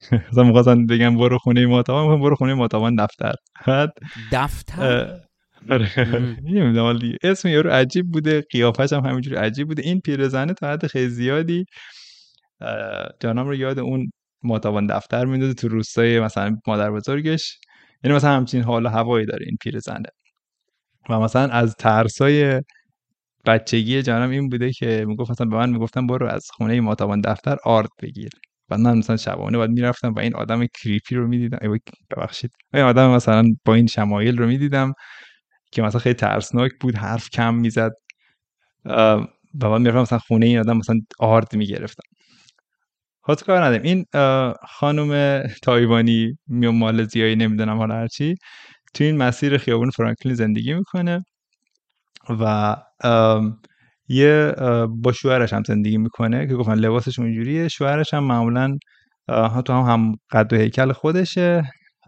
مثلا 0.32 0.44
می‌خواستن 0.44 0.86
بگم 0.86 1.16
برو 1.16 1.38
خونه 1.38 1.66
ماتابان 1.66 2.20
برو 2.20 2.36
خونه 2.36 2.54
ماتابان 2.54 2.96
دفتر. 2.96 3.34
بعد 3.66 3.90
دفتر؟ 4.32 5.20
آره. 5.70 5.88
نمی‌دونم 6.44 6.98
اسم 7.22 7.48
یارو 7.48 7.70
عجیب 7.70 8.06
بوده 8.12 8.40
قیافش 8.50 8.92
هم 8.92 9.00
همینجوری 9.06 9.36
عجیب 9.36 9.68
بوده. 9.68 9.82
این 9.82 10.00
پیرزنه 10.00 10.54
تا 10.54 10.68
حد 10.72 10.86
خیلی 10.86 11.08
زیادی 11.08 11.64
جانم 13.20 13.46
رو 13.48 13.54
یاد 13.54 13.78
اون 13.78 14.10
ماتابان 14.42 14.86
دفتر 14.86 15.24
می‌داده 15.24 15.54
تو 15.54 15.68
روستای 15.68 16.20
مثلا 16.20 16.56
مادر 16.66 16.90
بزرگش 16.92 17.58
یعنی 18.04 18.16
مثلا 18.16 18.30
همچین 18.36 18.62
حال 18.62 18.86
و 18.86 18.88
هوایی 18.88 19.26
داره 19.26 19.46
این 19.46 19.56
پیرزنه 19.62 20.08
و 21.10 21.20
مثلا 21.20 21.48
از 21.52 21.74
ترسای 21.76 22.62
بچگی 23.46 24.02
جانم 24.02 24.30
این 24.30 24.48
بوده 24.48 24.72
که 24.72 25.04
می‌گفت 25.08 25.30
مثلا 25.30 25.46
به 25.46 25.56
من 25.56 25.70
می‌گفتم 25.70 26.06
برو 26.06 26.28
از 26.28 26.46
خونه 26.54 26.80
ماتابان 26.80 27.20
دفتر 27.20 27.56
آرد 27.64 27.88
بگیر. 28.02 28.30
و 28.70 28.78
من 28.78 28.98
مثلا 28.98 29.16
شبانه 29.16 29.58
باید 29.58 29.70
می‌رفتم 29.70 30.12
و 30.14 30.20
این 30.20 30.36
آدم 30.36 30.66
کریپی 30.66 31.14
رو 31.16 31.28
می‌دیدم. 31.28 31.58
ببخشید. 32.16 32.50
این 32.74 32.84
آدم 32.84 33.10
مثلا 33.10 33.44
با 33.64 33.74
این 33.74 33.86
شمایل 33.86 34.38
رو 34.38 34.46
می‌دیدم 34.46 34.94
که 35.72 35.82
مثلا 35.82 36.00
خیلی 36.00 36.14
ترسناک 36.14 36.72
بود 36.80 36.96
حرف 36.96 37.30
کم 37.30 37.54
می‌زد. 37.54 37.92
و 38.86 39.70
من 39.70 39.82
می‌رفتم 39.82 40.00
مثلا 40.02 40.18
خونه 40.18 40.46
این 40.46 40.58
آدم 40.60 40.76
مثلا 40.78 40.96
آرد 41.20 41.56
می‌گرفتم. 41.56 42.04
خود 43.22 43.42
کار 43.42 43.64
نداریم؟ 43.64 43.82
این 43.82 44.04
خانم 44.68 45.42
تایوانی 45.62 46.38
میو 46.46 46.72
مالزیایی 46.72 47.36
نمی‌دونم 47.36 47.76
حالا 47.78 47.94
هرچی 47.94 48.34
تو 48.94 49.04
این 49.04 49.16
مسیر 49.16 49.58
خیابون 49.58 49.90
فرانکلین 49.90 50.34
زندگی 50.34 50.74
می‌کنه 50.74 51.24
و 52.40 52.76
یه 54.08 54.52
با 54.88 55.12
شوهرش 55.12 55.52
هم 55.52 55.62
زندگی 55.62 55.98
می‌کنه 55.98 56.46
که 56.46 56.54
گفتن 56.54 56.74
لباسش 56.74 57.18
اونجوریه 57.18 57.68
شوهرش 57.68 58.14
هم 58.14 58.24
معمولا 58.24 58.78
تو 59.64 59.72
هم 59.72 59.92
هم 59.92 60.16
قد 60.30 60.52
و 60.52 60.56
هیکل 60.56 60.92
خودشه 60.92 61.62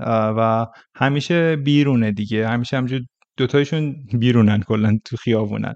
و 0.09 0.67
همیشه 0.95 1.57
بیرونه 1.57 2.13
دیگه. 2.13 2.49
همیشه 2.49 2.77
همجور 2.77 3.01
دوتایشون 3.37 3.95
بیرونن 4.19 4.63
کلا 4.63 4.99
تو 5.05 5.17
خیابونن. 5.17 5.75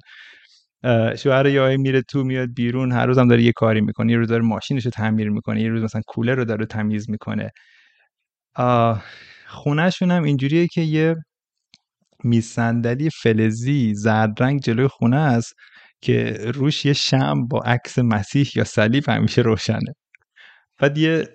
شوهر 1.18 1.46
یه 1.46 1.76
میره 1.76 2.02
تو 2.02 2.24
میاد 2.24 2.48
بیرون 2.54 2.92
هر 2.92 3.06
روز 3.06 3.18
هم 3.18 3.28
داره 3.28 3.42
یه 3.42 3.52
کاری 3.52 3.80
می‌کنه 3.80 4.12
یه 4.12 4.18
روز 4.18 4.28
داره 4.28 4.42
ماشینش 4.42 4.84
رو 4.84 4.90
تعمیر 4.90 5.30
می‌کنه 5.30 5.62
یه 5.62 5.68
روز 5.68 5.82
مثلا 5.82 6.02
کولر 6.06 6.34
رو 6.34 6.44
داره 6.44 6.66
تمیز 6.66 7.10
می‌کنه. 7.10 7.50
خونهشون 9.46 10.10
هم 10.10 10.22
اینجوریه 10.24 10.66
که 10.66 10.80
یه 10.80 11.16
میز 12.24 12.46
صندلی 12.46 13.10
فلزی 13.10 13.94
زرد 13.94 14.42
رنگ 14.42 14.60
جلوی 14.60 14.88
خونه 14.88 15.16
است 15.16 15.54
که 16.02 16.38
روش 16.54 16.84
یه 16.86 16.92
شم 16.92 17.46
با 17.50 17.60
عکس 17.60 17.98
مسیح 17.98 18.48
یا 18.56 18.64
صلیب 18.64 19.08
همیشه 19.08 19.42
روشنه. 19.42 19.92
بعد 20.80 20.98
یه 20.98 21.28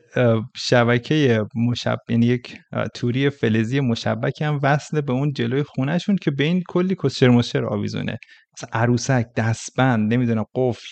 شبکه 0.56 1.44
مشب 1.56 1.98
یعنی 2.10 2.26
یک 2.26 2.58
توری 2.96 3.30
فلزی 3.30 3.80
مشبک 3.80 4.42
هم 4.42 4.60
وصله 4.64 5.02
به 5.02 5.14
اون 5.14 5.34
جلوی 5.34 5.64
خونهشون 5.64 6.16
که 6.16 6.32
بین 6.32 6.64
کلی 6.70 6.96
کسچر 7.04 7.30
مشر 7.30 7.66
آویزونه. 7.66 8.18
مثلا 8.54 8.70
عروسک 8.74 9.28
دستبند 9.36 10.14
نمی‌دونم 10.14 10.46
قفل 10.56 10.88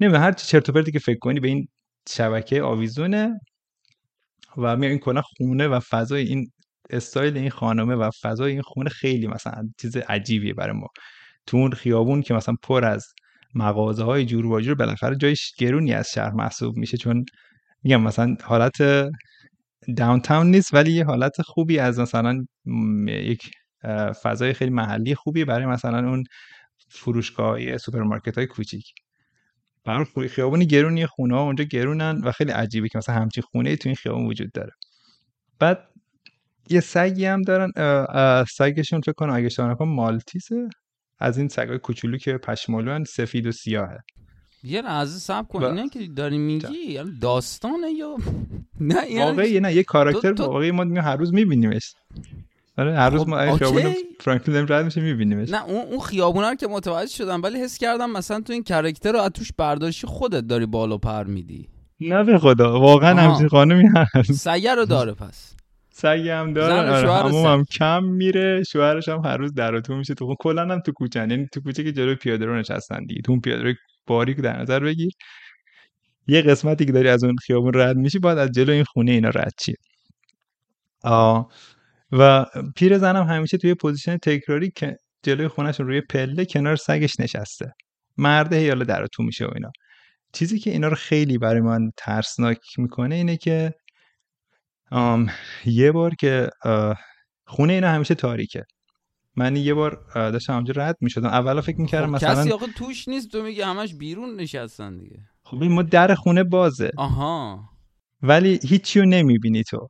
نمی‌دونم 0.00 0.22
هر 0.22 0.32
چرت 0.32 0.68
و 0.68 0.72
پرتی 0.72 0.92
که 0.92 0.98
فکر 0.98 1.18
کنی 1.18 1.40
به 1.40 1.48
این 1.48 1.68
شبکه 2.08 2.62
آویزونه 2.62 3.40
و 4.56 4.76
میگم 4.76 4.90
این 4.90 4.98
کلا 4.98 5.22
خونه 5.22 5.68
و 5.68 5.80
فضای 5.80 6.22
این 6.22 6.50
استایل 6.90 7.36
این 7.36 7.50
خانمه 7.50 7.94
و 7.94 8.10
فضای 8.22 8.52
این 8.52 8.62
خونه 8.62 8.90
خیلی 8.90 9.26
مثلا 9.26 9.68
چیز 9.80 9.96
عجیبیه 9.96 10.54
برای 10.54 10.76
ما. 10.76 10.88
تو 11.46 11.56
اون 11.56 11.72
خیابون 11.72 12.22
که 12.22 12.34
مثلا 12.34 12.54
پر 12.62 12.84
از 12.84 13.06
مغازه 13.54 14.04
های 14.04 14.24
جور 14.26 14.46
و 14.46 14.60
جور 14.60 14.74
بالاخره 14.74 15.16
جایش 15.16 15.52
گرونی 15.58 15.92
از 15.92 16.08
شهر 16.14 16.30
محسوب 16.30 16.76
میشه 16.76 16.96
چون 16.96 17.24
میگم 17.82 18.02
مثلا 18.02 18.36
حالت 18.42 18.76
downtown 19.96 20.46
نیست 20.50 20.74
ولی 20.74 20.92
یه 20.92 21.04
حالت 21.04 21.42
خوبی 21.42 21.78
از 21.78 22.00
مثلا 22.00 22.46
یک 23.06 23.50
فضای 24.22 24.52
خیلی 24.52 24.70
محلی 24.70 25.14
خوبی 25.14 25.44
برای 25.44 25.66
مثلا 25.66 26.08
اون 26.08 26.24
فروشگاه 26.88 27.78
سوپرمارکت 27.78 28.38
های 28.38 28.46
کوچیک 28.46 28.94
برای 29.84 30.28
خیابونی 30.28 30.66
گرونی 30.66 31.06
خونه 31.06 31.34
ها 31.34 31.42
اونجا 31.42 31.64
گرونن 31.64 32.20
و 32.24 32.32
خیلی 32.32 32.50
عجیبه 32.50 32.88
که 32.88 32.98
مثلا 32.98 33.14
همچین 33.14 33.44
خونه 33.52 33.76
تو 33.76 33.88
این 33.88 33.96
خیابون 33.96 34.26
وجود 34.26 34.52
داره. 34.52 34.72
بعد 35.58 35.88
یه 36.70 36.80
سگی 36.80 37.24
هم 37.24 37.42
دارن 37.42 37.72
سگشون 38.44 39.00
فکر 39.00 39.12
کنم 39.12 39.32
اگه 39.34 39.46
اشتباه 39.46 39.88
Maltese 39.88 40.50
ه. 40.50 40.68
از 41.18 41.38
این 41.38 41.48
سگای 41.48 41.78
کوچولو 41.78 42.18
که 42.18 42.38
پشمالو 42.38 43.04
سفید 43.04 43.46
و 43.46 43.52
سیاهه. 43.52 43.98
یه 44.62 44.82
لحظه 44.82 45.18
صبر 45.18 45.48
کن. 45.48 45.64
اینه 45.64 45.88
که 45.88 46.06
داری 46.16 46.38
میگی 46.38 46.78
یعنی 46.88 47.18
داستانه 47.18 47.90
یا 47.90 48.16
نه 48.80 49.24
واقعی 49.24 49.60
نه 49.60 49.74
یه 49.74 49.82
کاراکتر 49.82 50.32
واقعی 50.32 50.70
ما 50.70 51.00
هر 51.00 51.16
روز 51.16 51.34
میبینیمش. 51.34 51.94
آره 52.78 52.96
هر 52.96 53.10
روز 53.10 53.20
خب، 53.20 53.28
ما 53.28 53.40
okay. 53.40 53.58
خیابون 53.64 53.94
فرانکلین 54.20 54.66
رد 54.68 54.84
میشه 54.84 55.00
میبینیمش 55.00 55.50
نه 55.50 55.64
اون 55.64 55.80
اون 55.80 56.00
خیابونا 56.00 56.48
رو 56.48 56.54
که 56.54 56.66
متوجه 56.66 57.10
شدم 57.10 57.42
ولی 57.42 57.60
حس 57.60 57.78
کردم 57.78 58.10
مثلا 58.10 58.40
تو 58.40 58.52
این 58.52 58.62
character 58.62 59.12
رو 59.12 59.18
از 59.18 59.30
توش 59.30 59.52
برداشتی 59.56 60.06
خودت 60.06 60.46
داری 60.46 60.66
بالا 60.66 60.98
پر 60.98 61.24
میدی 61.24 61.68
نه 62.00 62.24
به 62.24 62.38
خدا 62.38 62.80
واقعا. 62.80 63.20
همچین 63.20 63.48
خانمی 63.48 63.84
هست 64.14 64.32
سگه 64.32 64.74
رو 64.74 64.84
داره 64.84 65.12
پس 65.12 65.54
سگی 65.90 66.30
هم 66.30 66.52
داره 66.52 66.74
آره 66.74 67.12
همون. 67.12 67.46
هم 67.46 67.64
کم 67.64 68.04
میره 68.04 68.62
شوهرش 68.62 69.08
هم 69.08 69.20
هر 69.24 69.36
روز 69.36 69.54
در 69.54 69.74
و 69.74 69.80
تو 69.80 69.94
میشه 69.94 70.14
تو. 70.14 70.34
کلا 70.40 70.62
هم 70.62 70.80
تو 70.80 70.92
کوچه 70.92 71.20
یعنی 71.20 71.46
تو 71.52 71.60
کوچه 71.60 71.84
که 71.84 71.92
جلوی 71.92 72.14
پیاده 72.14 72.44
رو 72.44 72.56
نشستن 72.58 73.04
دیگه 73.04 73.20
تو 73.22 73.32
اون 73.32 73.40
پیاده 73.40 73.62
رو 73.62 73.74
باریک 74.06 74.40
در 74.40 74.62
نظر 74.62 74.80
بگیر 74.80 75.10
یه 76.26 76.42
قسمتی 76.42 76.84
که 76.84 76.92
داری 76.92 77.08
از 77.08 77.24
اون 77.24 77.36
خیابون 77.46 77.72
رد 77.74 77.96
میشی 77.96 78.18
باید 78.18 78.38
از 78.38 78.52
جلو 78.52 78.72
این 78.72 78.84
خونه 78.84 79.12
اینا 79.12 79.28
رد 79.28 79.52
شی 79.58 79.74
و 82.12 82.46
پیرزنم 82.76 83.26
همیشه 83.26 83.58
توی 83.58 83.74
position 83.74 84.16
تکراری 84.16 84.70
که 84.70 84.96
جلوی 85.22 85.48
خونهشون 85.48 85.86
روی 85.86 86.00
پله 86.00 86.44
کنار 86.44 86.76
سگش 86.76 87.20
نشسته. 87.20 87.72
مرده 88.16 88.56
هی 88.56 88.68
حالا 88.68 88.84
در 88.84 89.06
تو 89.06 89.22
میشه 89.22 89.46
و 89.46 89.50
اینا. 89.54 89.70
چیزی 90.32 90.58
که 90.58 90.70
اینا 90.70 90.88
رو 90.88 90.96
خیلی 90.96 91.38
برای 91.38 91.60
من 91.60 91.90
ترسناک 91.96 92.58
می‌کنه 92.78 93.14
اینه 93.14 93.36
که 93.36 93.74
آم، 94.90 95.26
یه 95.64 95.92
بار 95.92 96.14
که 96.14 96.50
خونه 97.46 97.72
اینا 97.72 97.88
همیشه 97.88 98.14
تاریکه. 98.14 98.64
من 99.36 99.56
یه 99.56 99.74
بار 99.74 100.04
داشتم 100.14 100.52
همونجا 100.52 100.74
رد 100.76 100.96
می‌شدم. 101.00 101.26
اولا 101.26 101.60
فکر 101.60 101.80
می‌کردم 101.80 102.06
خب 102.06 102.14
مثلا 102.14 102.34
کسی 102.34 102.50
آخه 102.50 102.66
توش 102.76 103.08
نیست 103.08 103.32
تو 103.32 103.42
میگی 103.42 103.62
همش 103.62 103.94
بیرون 103.94 104.36
نشستن 104.36 104.98
دیگه. 104.98 105.18
خب 105.44 105.62
ما 105.62 105.82
در 105.82 106.14
خونه 106.14 106.44
بازه. 106.44 106.90
آها. 106.96 107.60
ولی 108.22 108.60
هیچی 108.62 109.00
رو 109.00 109.06
نمی‌بینی 109.06 109.64
تو. 109.64 109.88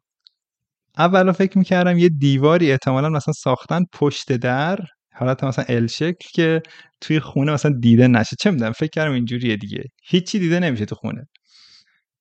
اولا 0.99 1.33
فکر 1.33 1.59
می‌کردم 1.59 1.99
یه 1.99 2.09
دیواری 2.09 2.71
احتمالا 2.73 3.09
مثلا 3.09 3.33
ساختن 3.35 3.85
پشت 3.93 4.33
در 4.33 4.79
حالت 5.15 5.45
مثلا 5.45 5.65
ال 5.69 5.87
شکل 5.87 6.29
که 6.35 6.63
توی 7.01 7.21
خونه 7.21 7.53
مثلا 7.53 7.73
دیده 7.81 8.09
نشه. 8.09 8.37
چه 8.41 8.51
می‌دونم 8.51 8.73
فکر 8.73 8.91
کردم 8.91 9.13
اینجوریه 9.13 9.57
دیگه. 9.57 9.85
هیچی 10.05 10.39
دیده 10.39 10.61
نمیشه 10.61 10.85
تو 10.85 10.95
خونه. 10.95 11.25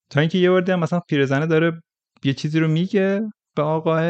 تا 0.09 0.19
اینکه 0.19 0.37
یه 0.37 0.49
بار 0.51 0.61
دیدم 0.61 0.79
مثلا 0.79 0.99
پیرزنه 1.09 1.45
داره 1.45 1.71
یه 2.23 2.33
چیزی 2.33 2.59
رو 2.59 2.67
میگه 2.67 3.21
به 3.55 3.63
آقاه 3.63 4.03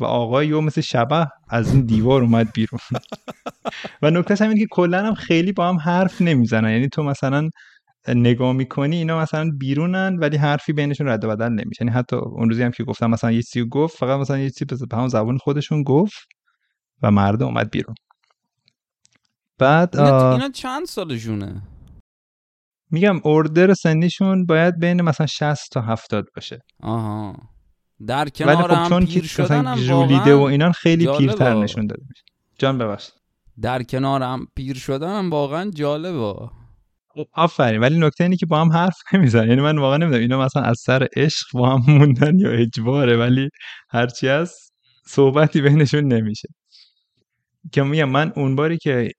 و 0.00 0.04
آقای 0.04 0.46
یو 0.46 0.60
مثل 0.60 0.80
شبه 0.80 1.26
از 1.50 1.74
این 1.74 1.86
دیوار 1.86 2.22
اومد 2.22 2.52
بیرون. 2.54 2.80
و 4.02 4.10
نکتهش 4.10 4.42
هم 4.42 4.48
اینه 4.48 4.60
که 4.60 4.66
کلا 4.70 5.06
هم 5.06 5.14
خیلی 5.14 5.52
با 5.52 5.68
هم 5.68 5.76
حرف 5.78 6.22
نمی‌زنن. 6.22 6.70
یعنی 6.70 6.88
تو 6.88 7.02
مثلا 7.02 7.48
نگاه 8.14 8.52
می‌کنی 8.52 8.96
اینا 8.96 9.20
مثلا 9.20 9.50
بیرونن 9.58 10.16
ولی 10.20 10.36
حرفی 10.36 10.72
بینشون 10.72 11.08
رد 11.08 11.24
و 11.24 11.28
بدل 11.28 11.48
نمیشه. 11.48 11.84
یعنی 11.84 11.92
حتی 11.92 12.16
اون 12.16 12.48
روزی 12.48 12.62
هم 12.62 12.70
که 12.70 12.84
گفتم 12.84 13.10
مثلا 13.10 13.32
یه 13.32 13.42
چیزی 13.42 13.68
گفت 13.68 13.96
فقط 13.96 14.20
مثلا 14.20 14.38
یه 14.38 14.50
چیزی 14.50 14.86
به 14.86 14.96
همون 14.96 15.08
زبان 15.08 15.38
خودشون 15.38 15.82
گفت 15.82 16.18
و 17.02 17.10
مرد 17.10 17.42
اومد 17.42 17.70
بیرون. 17.70 17.94
بعد 19.58 19.96
اینا, 19.96 20.10
آه، 20.10 20.32
اینا 20.32 20.48
چند 20.48 20.86
سالشونه؟ 20.86 21.62
میگم 22.90 23.20
اردر 23.24 23.74
سنیشون 23.74 24.46
باید 24.46 24.78
بین 24.78 25.02
مثلا 25.02 25.26
60 25.26 25.70
تا 25.72 25.80
70 25.80 26.26
باشه. 26.34 26.58
آها. 26.82 27.36
در 28.06 28.20
ولی 28.20 28.30
کنار 28.30 28.74
خب 28.74 28.88
چون 28.88 29.06
پیر 29.06 29.22
که 29.22 29.28
شدن 29.28 29.76
ژولیده 29.76 30.34
و 30.34 30.36
واقعا 30.36 30.48
اینا 30.48 30.72
خیلی. 30.72 31.06
پیرتر 31.18 31.54
نشون 31.54 31.86
داده 31.86 32.02
میشه. 32.08 32.22
جان 32.58 32.78
ببخش. 32.78 33.10
در 33.60 33.82
کنار 33.82 34.22
هم 34.22 34.46
پیر 34.56 34.76
شدن 34.76 35.18
هم 35.18 35.30
واقعا 35.30 35.70
جالبه. 35.70 36.48
آفرین. 37.32 37.80
ولی 37.80 37.98
نکته 37.98 38.24
اینه 38.24 38.36
که 38.36 38.46
با 38.46 38.60
هم 38.60 38.72
حرف 38.72 38.96
نمی‌زنن. 39.14 39.48
یعنی 39.48 39.60
من 39.62 39.78
واقعا 39.78 39.96
نمی‌دونم. 39.96 40.22
اینا 40.22 40.44
مثلا 40.44 40.62
از 40.62 40.78
سر 40.80 41.06
عشق 41.16 41.46
با 41.54 41.76
هم 41.76 41.84
موندن 41.96 42.38
یا 42.38 42.50
اجباره 42.50 43.16
ولی 43.16 43.50
هرچی 43.90 44.28
هست 44.28 44.72
صحبتی 45.06 45.60
بینشون 45.60 46.12
نمیشه. 46.12 46.48
که 47.72 47.82
میگم 47.82 48.08
من 48.10 48.32
اون 48.36 48.56
باری 48.56 48.78
که 48.78 49.10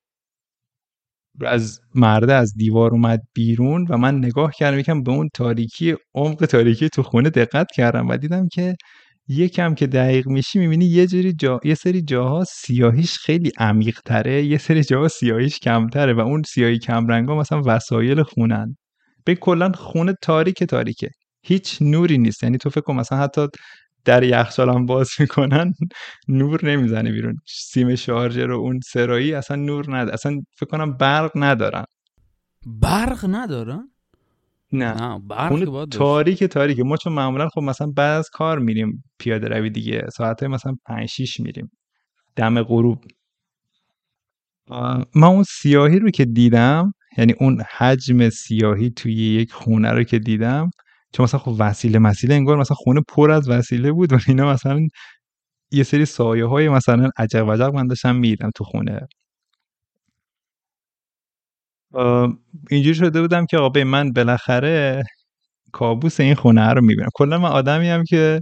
از 1.45 1.81
مرده 1.95 2.33
از 2.33 2.53
دیوار 2.57 2.91
اومد 2.91 3.21
بیرون 3.33 3.87
و 3.89 3.97
من 3.97 4.17
نگاه 4.17 4.51
کردم 4.51 4.79
یکم 4.79 5.03
به 5.03 5.11
اون 5.11 5.29
تاریکی 5.33 5.95
عمق 6.15 6.45
تاریکی 6.45 6.89
تو 6.89 7.03
خونه 7.03 7.29
دقت 7.29 7.71
کردم 7.71 8.07
و 8.09 8.17
دیدم 8.17 8.47
که 8.47 8.75
یکم 9.29 9.75
که 9.75 9.87
دقیق 9.87 10.27
میشی 10.27 10.59
می‌بینی 10.59 10.85
یه 10.85 11.07
جوری 11.07 11.33
جا... 11.33 11.59
یه 11.63 11.75
سری 11.75 12.01
جاها 12.01 12.43
سیاهیش 12.43 13.17
خیلی 13.17 13.51
عمیق 13.57 13.99
تره 14.05 14.43
یه 14.45 14.57
سری 14.57 14.83
جاها 14.83 15.07
سیاهیش 15.07 15.59
کمتره 15.59 16.13
و 16.13 16.19
اون 16.19 16.43
سیاهی 16.43 16.79
کمرنگا 16.79 17.35
مثلا 17.35 17.61
وسایل 17.65 18.23
خونن. 18.23 18.75
به 19.25 19.35
کلا 19.35 19.71
خونه 19.71 20.13
تاریک 20.21 20.63
تاریکه. 20.63 21.09
هیچ 21.43 21.77
نوری 21.81 22.17
نیست. 22.17 22.43
یعنی 22.43 22.57
تو 22.57 22.69
فکر 22.69 22.81
کن 22.81 22.95
مثلا 22.95 23.17
حتی 23.17 23.47
در 24.05 24.23
یخچال 24.23 24.69
هم 24.69 24.85
باز 24.85 25.09
می‌کنن 25.19 25.73
نور 26.27 26.65
نمی‌زنه 26.65 27.11
بیرون. 27.11 27.35
سیم 27.47 27.95
شارژر 27.95 28.51
و 28.51 28.59
اون 28.59 28.79
سرایی 28.85 29.33
اصلا 29.33 29.57
نور 29.57 29.85
نداره 29.97 30.13
اصلا 30.13 30.39
فکر 30.57 30.69
کنم 30.69 30.97
برق 30.97 31.31
ندارن. 31.35 31.85
برق 32.65 33.25
ندارن 33.29 33.91
نه. 34.71 34.93
نه 34.93 35.19
برق. 35.19 35.85
تاریک 35.85 36.43
تاریکه 36.43 36.83
ما 36.83 36.97
چون 36.97 37.13
معمولا 37.13 37.49
خب 37.49 37.61
مثلا 37.61 37.87
بعد 37.95 38.19
از 38.19 38.29
کار 38.29 38.59
میریم 38.59 39.03
پیاده 39.19 39.47
روی 39.47 39.69
دیگه. 39.69 40.05
ساعت 40.13 40.43
مثلا 40.43 40.75
5 40.85 41.09
6 41.09 41.39
میریم. 41.39 41.71
دم 42.35 42.63
غروب. 42.63 43.05
من 45.15 45.27
اون 45.27 45.43
سیاهی 45.43 45.99
رو 45.99 46.09
که 46.09 46.25
دیدم 46.25 46.93
یعنی 47.17 47.33
اون 47.39 47.63
حجم 47.77 48.29
سیاهی 48.29 48.89
توی 48.89 49.13
یک 49.13 49.53
خونه 49.53 49.91
رو 49.91 50.03
که 50.03 50.19
دیدم 50.19 50.69
چون 51.13 51.23
مثلا 51.23 51.39
خب 51.39 51.55
وسیله 51.59 51.99
مسیله 51.99 52.35
انگار 52.35 52.57
مثلا 52.57 52.75
خونه 52.75 53.01
پر 53.07 53.31
از 53.31 53.49
وسیله 53.49 53.91
بود 53.91 54.13
و 54.13 54.17
اینا 54.27 54.53
مثلا 54.53 54.79
یه 55.71 55.83
سری 55.83 56.05
سایه 56.05 56.45
های 56.45 56.69
مثلا 56.69 57.09
عجق 57.17 57.45
وجق 57.47 57.73
من 57.73 57.87
داشتم 57.87 58.15
می‌دیدم 58.15 58.51
تو 58.55 58.63
خونه. 58.63 59.07
اینجوری 62.71 62.95
شده 62.95 63.21
بودم 63.21 63.45
که 63.45 63.57
آقا 63.57 63.83
من 63.83 64.11
بالاخره 64.13 65.03
کابوس 65.73 66.19
این 66.19 66.35
خونه 66.35 66.69
رو 66.73 66.81
می‌بینم. 66.81 67.09
کلا 67.15 67.37
من 67.37 67.49
آدمی 67.49 67.89
هم 67.89 68.03
که 68.03 68.41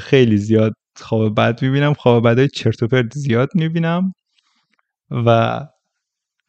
خیلی 0.00 0.36
زیاد 0.36 0.72
خواب 0.96 1.40
بد 1.40 1.62
می‌بینم 1.62 1.94
خواب 1.94 2.28
بدای 2.28 2.48
چرت 2.48 2.82
و 2.82 2.86
پرت 2.88 3.14
زیاد 3.14 3.48
می‌بینم 3.54 4.12
و 5.10 5.60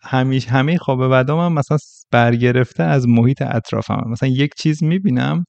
همیشه 0.02 0.50
همه 0.50 0.78
خواب 0.78 1.12
بدام 1.14 1.40
هم 1.40 1.54
مثلا 1.54 1.78
برگرفته 2.12 2.84
از 2.84 3.08
محیط 3.08 3.42
اطرافم. 3.42 4.04
مثلا 4.10 4.30
یک 4.30 4.52
چیز 4.58 4.84
می‌بینم 4.84 5.44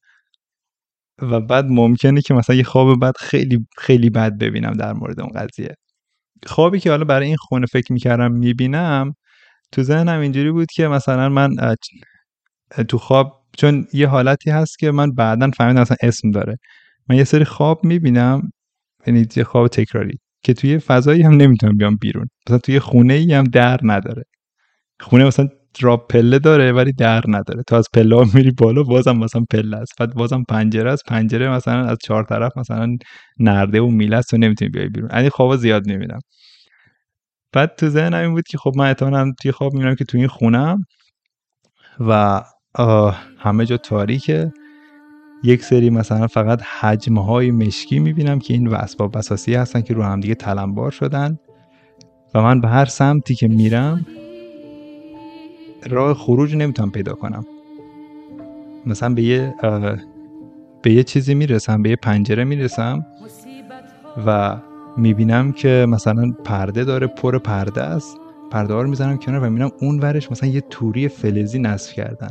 و 1.21 1.41
بعد 1.41 1.65
ممکنه 1.69 2.21
که 2.21 2.33
مثلا 2.33 2.55
یه 2.55 2.63
خواب 2.63 2.99
بد 3.05 3.17
خیلی 3.19 3.67
خیلی 3.77 4.09
بد 4.09 4.37
ببینم 4.37 4.73
در 4.73 4.93
مورد 4.93 5.19
اون 5.21 5.31
قضیه. 5.35 5.75
خوابی 6.47 6.79
که 6.79 6.89
حالا 6.91 7.05
برای 7.05 7.27
این 7.27 7.37
خونه 7.39 7.65
فکر 7.65 7.93
می‌کردم 7.93 8.31
می‌بینم 8.31 9.13
تو 9.71 9.83
ذهنم 9.83 10.19
اینجوری 10.19 10.51
بود 10.51 10.71
که 10.71 10.87
مثلا 10.87 11.29
من 11.29 11.75
تو 12.87 12.97
خواب 12.97 13.45
چون 13.57 13.87
یه 13.93 14.07
حالتی 14.07 14.49
هست 14.51 14.79
که 14.79 14.91
من 14.91 15.11
بعدا 15.11 15.51
فهمیدم 15.57 15.81
اصلا 15.81 15.97
اسم 16.01 16.31
داره. 16.31 16.57
من 17.09 17.15
یه 17.15 17.23
سری 17.23 17.45
خواب 17.45 17.85
می‌بینم 17.85 18.51
یعنی 19.07 19.25
یه 19.35 19.43
خواب 19.43 19.67
تکراری 19.67 20.19
که 20.43 20.53
توی 20.53 20.79
فضایی 20.79 21.21
هم 21.21 21.33
نمی‌تونم 21.33 21.77
بیام 21.77 21.95
بیرون. 21.95 22.27
مثلا 22.47 22.57
توی 22.57 22.79
خونه 22.79 23.13
ای 23.13 23.33
هم 23.33 23.43
در 23.43 23.79
نداره. 23.83 24.23
خونه 24.99 25.25
مثلا 25.25 25.49
راب 25.81 26.07
پله 26.07 26.39
داره 26.39 26.71
ولی 26.71 26.93
در 26.93 27.23
نداره. 27.27 27.63
تو 27.67 27.75
از 27.75 27.87
پله 27.93 28.35
میری 28.35 28.51
بالا 28.51 28.83
بازم 28.83 29.17
مثلا 29.17 29.45
پله 29.51 29.77
است. 29.77 29.93
بعد 29.99 30.13
بازم 30.13 30.43
پنجره 30.49 30.91
است. 30.91 31.03
پنجره 31.05 31.49
مثلا 31.49 31.85
از 31.85 31.97
چهار 32.03 32.23
طرف 32.23 32.57
مثلا 32.57 32.97
نرده 33.39 33.81
و 33.81 33.87
میله 33.87 34.17
است 34.17 34.33
و 34.33 34.37
نمی‌تونی 34.37 34.71
بیای 34.71 34.89
بیرون. 34.89 35.11
این 35.11 35.29
خوابا 35.29 35.57
زیاد 35.57 35.87
می‌بینم 35.87 36.19
بعد 37.53 37.75
تو 37.75 37.89
ذهنم 37.89 38.21
این 38.21 38.31
بود 38.31 38.47
که 38.47 38.57
خب 38.57 38.73
من 38.75 38.87
احتمالاً 38.87 39.33
توی 39.41 39.51
خواب 39.51 39.73
می‌بینم 39.73 39.95
که 39.95 40.05
توی 40.05 40.19
این 40.19 40.29
خونم 40.29 40.85
و 41.99 42.43
همه 43.37 43.65
جا 43.65 43.77
تاریکه. 43.77 44.53
یک 45.43 45.63
سری 45.63 45.89
مثلا 45.89 46.27
فقط 46.27 46.61
حجمه 46.61 47.25
های 47.25 47.51
مشکی 47.51 47.99
می‌بینم 47.99 48.39
که 48.39 48.53
این 48.53 48.73
اسباب 48.73 49.17
اساسی 49.17 49.55
هستن 49.55 49.81
که 49.81 49.93
رو 49.93 50.03
هم 50.03 50.19
دیگه 50.19 50.35
تلمبار 50.35 50.91
شدن 50.91 51.37
و 52.33 52.41
من 52.41 52.61
به 52.61 52.67
هر 52.67 52.85
سمتی 52.85 53.35
که 53.35 53.47
میرم 53.47 54.05
راه 55.89 56.13
خروج 56.13 56.55
نمی‌تونم 56.55 56.91
پیدا 56.91 57.13
کنم. 57.13 57.45
مثلا 58.85 59.13
به 59.13 59.21
یه 59.21 59.55
به 60.81 60.91
یه 60.91 61.03
چیزی 61.03 61.33
می‌رسم 61.33 61.81
به 61.81 61.89
یه 61.89 61.95
پنجره 61.95 62.43
می‌رسم 62.43 63.05
و 64.25 64.57
می‌بینم 64.99 65.51
که 65.51 65.85
مثلا 65.89 66.33
پرده 66.43 66.83
داره 66.83 67.07
پر 67.07 67.37
پرده 67.37 67.81
است. 67.81 68.17
پرده 68.51 68.73
رو 68.73 68.87
می‌زنم 68.89 69.17
کنار 69.17 69.43
و 69.43 69.49
می‌بینم 69.49 69.71
اون 69.81 69.99
ورش 69.99 70.31
مثلا 70.31 70.49
یه 70.49 70.61
توری 70.69 71.07
فلزی 71.07 71.59
نصب 71.59 71.93
کردن. 71.93 72.29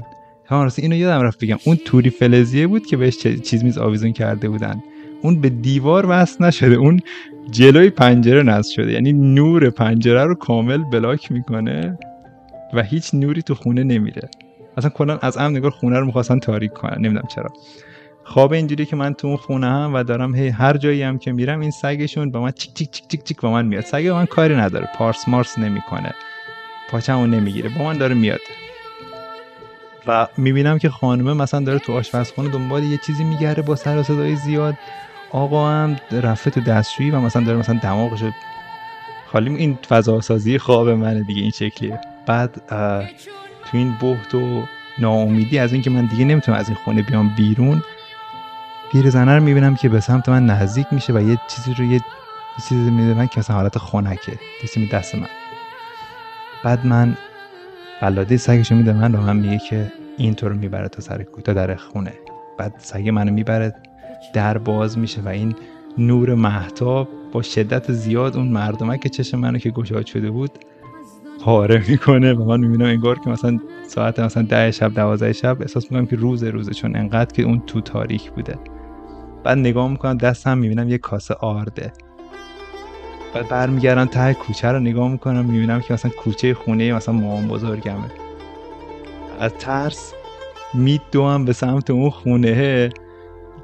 راستی 0.50 0.82
اینو 0.82 0.96
یادم 0.96 1.22
رفت 1.22 1.44
بگم. 1.44 1.58
اون 1.64 1.78
توری 1.84 2.10
فلزیه 2.10 2.66
بود 2.66 2.86
که 2.86 2.96
بهش 2.96 3.18
چیز 3.18 3.64
میز 3.64 3.78
آویزون 3.78 4.12
کرده 4.12 4.48
بودن. 4.48 4.82
اون 5.22 5.40
به 5.40 5.48
دیوار 5.48 6.06
وصل 6.08 6.44
نشده 6.44 6.74
اون 6.74 7.00
جلوی 7.50 7.90
پنجره 7.90 8.42
نصب 8.42 8.72
شده. 8.72 8.92
یعنی 8.92 9.12
نور 9.12 9.70
پنجره 9.70 10.24
رو 10.24 10.34
کامل 10.34 10.82
بلاک 10.92 11.32
می‌کنه 11.32 11.98
و 12.74 12.82
هیچ 12.82 13.14
نوری 13.14 13.42
تو 13.42 13.54
خونه 13.54 13.84
نمیره. 13.84 14.28
اصلا 14.76 14.90
کلا 14.90 15.18
از 15.18 15.36
عمد 15.36 15.56
نگار 15.56 15.70
خونه 15.70 15.98
رو 15.98 16.06
می‌خواستن 16.06 16.38
تاریک 16.38 16.72
کنن. 16.72 16.96
نمی‌دونم 16.96 17.26
چرا. 17.34 17.48
خواب 18.28 18.52
اینجوری 18.52 18.86
که 18.86 18.96
من 18.96 19.14
تو 19.14 19.26
اون 19.26 19.36
خونه 19.36 19.66
هم 19.66 19.94
و 19.94 20.02
دارم 20.02 20.34
هی 20.34 20.48
هر 20.48 20.76
جایی 20.76 21.02
هم 21.02 21.18
که 21.18 21.32
میرم 21.32 21.60
این 21.60 21.70
سگشون 21.70 22.30
با 22.30 22.40
من 22.40 22.50
چیک 22.50 22.74
چیک 22.74 22.90
چیک 22.90 23.08
چیک 23.08 23.24
چیک 23.24 23.40
با 23.40 23.50
من 23.50 23.66
میاد. 23.66 23.84
سگ 23.84 24.06
من 24.06 24.26
کاری 24.26 24.56
نداره. 24.56 24.88
پارس 24.94 25.28
مارس 25.28 25.58
نمی‌کنه. 25.58 26.14
پاچمو 26.90 27.26
نمی‌گیره. 27.26 27.70
با 27.78 27.84
من 27.84 27.98
داره 27.98 28.14
میاد. 28.14 28.40
و 30.06 30.26
می‌بینم 30.36 30.78
که 30.78 30.88
خانمه 30.88 31.32
مثلا 31.32 31.60
داره 31.60 31.78
تو 31.78 31.92
آشپزخونه 31.92 32.48
دنبال 32.48 32.82
یه 32.82 32.98
چیزی 33.06 33.24
میگره 33.24 33.62
با 33.62 33.76
سر 33.76 33.98
و 33.98 34.02
صدای 34.02 34.36
زیاد. 34.36 34.74
آقا 35.30 35.70
هم 35.70 35.96
رفته 36.12 36.50
تو 36.50 36.60
دستشویی 36.60 37.10
و 37.10 37.20
مثلا 37.20 37.44
داره 37.44 37.58
مثلا 37.58 37.80
دماغشو 37.82 38.30
خالی 39.32 39.56
این 39.56 39.78
فضا 39.88 40.20
سازی 40.20 40.58
خواب 40.58 40.88
منه 40.88 41.22
دیگه 41.22 41.42
این 41.42 41.50
شکلیه. 41.50 42.00
بعد 42.26 42.62
تو 43.70 43.76
این 43.76 43.94
بحت 44.02 44.34
و 44.34 44.62
ناامیدی 44.98 45.58
از 45.58 45.72
اینکه 45.72 45.90
من 45.90 46.06
دیگه 46.06 46.24
نمی‌تونم 46.24 46.58
از 46.58 46.68
این 46.68 46.78
خونه 46.84 47.02
بیام 47.02 47.34
بیرون 47.36 47.82
زنه 48.94 49.34
رو 49.36 49.42
می‌بینم 49.42 49.76
که 49.76 49.88
به 49.88 50.00
سمت 50.00 50.28
من 50.28 50.46
نزدیک 50.46 50.86
میشه 50.90 51.12
و 51.12 51.20
یه 51.20 51.38
چیزی 51.48 51.74
رو 51.74 51.84
یه 51.84 52.00
چیزی 52.68 52.90
میده 52.90 53.14
من 53.14 53.26
که 53.26 53.38
مثلا 53.38 53.56
حالت 53.56 53.78
خونکه 53.78 54.32
دیسی 54.60 54.88
دست 54.88 55.14
من. 55.14 55.28
بعد 56.64 56.86
من 56.86 57.16
قلاده 58.00 58.36
سگشو 58.36 58.74
میده 58.74 58.92
من 58.92 59.12
رو 59.12 59.20
هم 59.20 59.36
میگه 59.36 59.58
که 59.58 59.92
این 60.16 60.34
تو 60.34 60.48
رو 60.48 60.56
می‌بره 60.56 60.88
تا 60.88 61.00
سر 61.00 61.22
کوتا 61.22 61.52
در 61.52 61.74
خونه. 61.74 62.12
بعد 62.58 62.74
سگ 62.78 63.08
منو 63.08 63.32
می‌بره 63.32 63.74
در 64.32 64.58
باز 64.58 64.98
میشه 64.98 65.20
و 65.20 65.28
این 65.28 65.54
نور 65.98 66.34
محتاب 66.34 67.08
با 67.32 67.42
شدت 67.42 67.92
زیاد 67.92 68.36
اون 68.36 68.48
مردمه 68.48 68.98
که 68.98 69.08
چشم 69.08 69.38
منو 69.38 69.58
که 69.58 69.70
گشاد 69.70 70.06
شده 70.06 70.30
بود 70.30 70.50
پاره 71.44 71.84
می‌کنه 71.88 72.32
و 72.32 72.44
من 72.44 72.60
می‌بینم 72.60 72.88
انگار 72.88 73.18
که 73.18 73.30
مثلا 73.30 73.58
ساعت 73.88 74.20
مثلا 74.20 74.42
ده 74.42 74.70
شب 74.70 74.94
دوازده 74.94 75.32
شب 75.32 75.60
احساس 75.60 75.84
می‌کنم 75.84 76.06
که 76.06 76.16
روز 76.16 76.44
روزه 76.44 76.74
چون 76.74 76.96
انقدر 76.96 77.32
که 77.32 77.42
اون 77.42 77.62
تو 77.66 77.80
تاریک 77.80 78.30
بوده. 78.30 78.58
بعد 79.44 79.58
نگاه 79.58 79.88
می‌کنم 79.88 80.16
دستم 80.16 80.58
می‌بینم 80.58 80.88
یه 80.88 80.98
کاسه 80.98 81.34
آرده. 81.34 81.92
بعد 83.34 83.48
برمیگردم 83.48 84.04
ته 84.04 84.34
کوچه 84.34 84.68
رو 84.68 84.80
نگاه 84.80 85.08
می‌کنم 85.08 85.44
می‌بینم 85.44 85.80
که 85.80 85.94
مثلا 85.94 86.10
کوچه 86.10 86.54
خونه 86.54 86.92
مثلا 86.92 87.14
مامان 87.14 87.48
بزرگمه. 87.48 88.10
از 89.40 89.52
ترس 89.54 90.12
میدوم 90.74 91.44
به 91.44 91.52
سمت 91.52 91.90
اون 91.90 92.10
خونه 92.10 92.90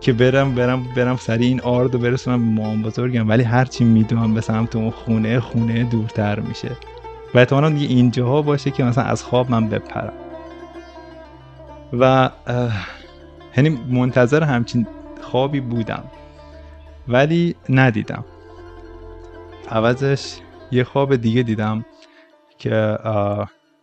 که 0.00 0.12
برم 0.12 0.54
برم 0.54 0.82
برم 0.96 1.16
سری 1.16 1.46
این 1.46 1.60
آرد 1.60 1.94
و 1.94 1.98
برسونم 1.98 2.38
به 2.38 2.62
مامان 2.62 2.82
بزرگم 2.82 3.28
ولی 3.28 3.42
هرچی 3.42 3.84
میدوم 3.84 4.34
به 4.34 4.40
سمت 4.40 4.76
اون 4.76 4.90
خونه 4.90 5.40
خونه 5.40 5.84
دورتر 5.84 6.40
میشه. 6.40 6.70
و 7.34 7.38
احتمالا 7.38 7.70
دیگه 7.70 7.87
اینجاها 7.87 8.42
باشه 8.42 8.70
که 8.70 8.84
مثلا 8.84 9.04
از 9.04 9.22
خواب 9.22 9.50
من 9.50 9.68
بپرم. 9.68 10.12
و 11.92 12.30
یعنی 13.56 13.78
منتظر 13.90 14.42
همچین 14.42 14.87
خوابی 15.24 15.60
بودم. 15.60 16.04
ولی 17.08 17.54
ندیدم. 17.68 18.24
عوضش 19.70 20.37
یه 20.72 20.84
خواب 20.84 21.16
دیگه 21.16 21.42
دیدم 21.42 21.84
که 22.58 22.98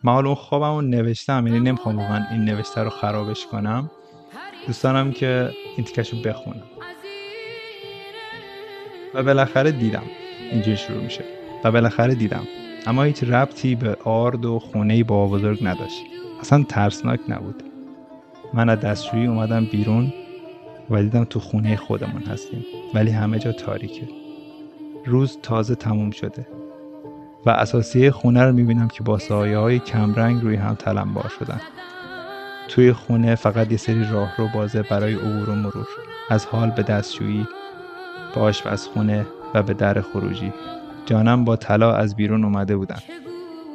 من 0.04 0.26
اون 0.26 0.36
خوابم 0.36 0.76
رو 0.76 0.82
نوشتم 0.82 1.48
یعنی 1.48 1.60
نمی‌خوام 1.60 1.96
من 1.96 2.28
این 2.32 2.46
نوشته 2.46 2.82
رو 2.82 2.90
خرابش 2.90 3.46
کنم. 3.46 3.92
دوست 4.68 4.84
دارم 4.84 5.12
که 5.12 5.50
این 5.78 5.86
تیکش 5.86 6.14
رو 6.14 6.22
بخونم 6.22 6.64
و 9.14 9.24
بالاخره 9.24 9.72
دیدم. 9.72 10.04
اینجوری 10.52 10.78
شروع 10.78 11.04
میشه. 11.04 11.24
و 11.64 11.72
بالاخره 11.72 12.16
دیدم. 12.16 12.48
اما 12.88 13.04
هیچ 13.04 13.24
ربطی 13.24 13.76
به 13.76 13.98
آرد 14.04 14.46
و 14.46 14.60
خونه 14.60 15.04
با 15.04 15.28
بزرگ 15.28 15.60
نداشت. 15.62 16.02
اصلا 16.42 16.64
ترسناک 16.70 17.20
نبود. 17.28 17.64
من 18.54 18.70
از 18.70 18.80
دستشویی 18.80 19.26
اومدم 19.26 19.66
بیرون. 19.66 20.14
و 20.92 21.02
دیدم 21.02 21.24
تو 21.24 21.40
خونه 21.40 21.76
خودمون 21.76 22.22
هستیم 22.22 22.66
ولی 22.94 23.12
همه 23.12 23.40
جا 23.40 23.52
تاریکه. 23.52 24.08
روز 25.06 25.38
تازه 25.44 25.76
تموم 25.76 26.12
شده 26.12 26.48
و 27.46 27.50
اساسی 27.50 28.12
خونه 28.12 28.44
رو 28.44 28.54
می‌بینم 28.54 28.88
که 28.88 29.04
با 29.04 29.18
سایه 29.18 29.58
های 29.58 29.80
کمرنگ 29.80 30.42
روی 30.42 30.56
هم 30.56 30.76
تلمبار 30.76 31.32
شدن. 31.40 31.62
توی 32.68 32.94
خونه 32.94 33.36
فقط 33.36 33.72
یه 33.72 33.78
سری 33.78 34.04
راه 34.12 34.34
رو 34.38 34.48
بازه 34.54 34.82
برای 34.82 35.14
عبور 35.14 35.50
و 35.50 35.56
مرور. 35.56 35.88
از 36.30 36.46
حال 36.46 36.70
به 36.70 36.84
دستشویی 36.84 37.48
به 38.36 38.42
آشپزخونه 38.42 39.26
و 39.54 39.64
به 39.64 39.74
در 39.74 40.02
خروجی. 40.02 40.54
جانم 41.06 41.46
با 41.46 41.56
طلا 41.56 41.94
از 41.94 42.16
بیرون 42.16 42.44
اومده 42.44 42.78
بودن. 42.78 43.00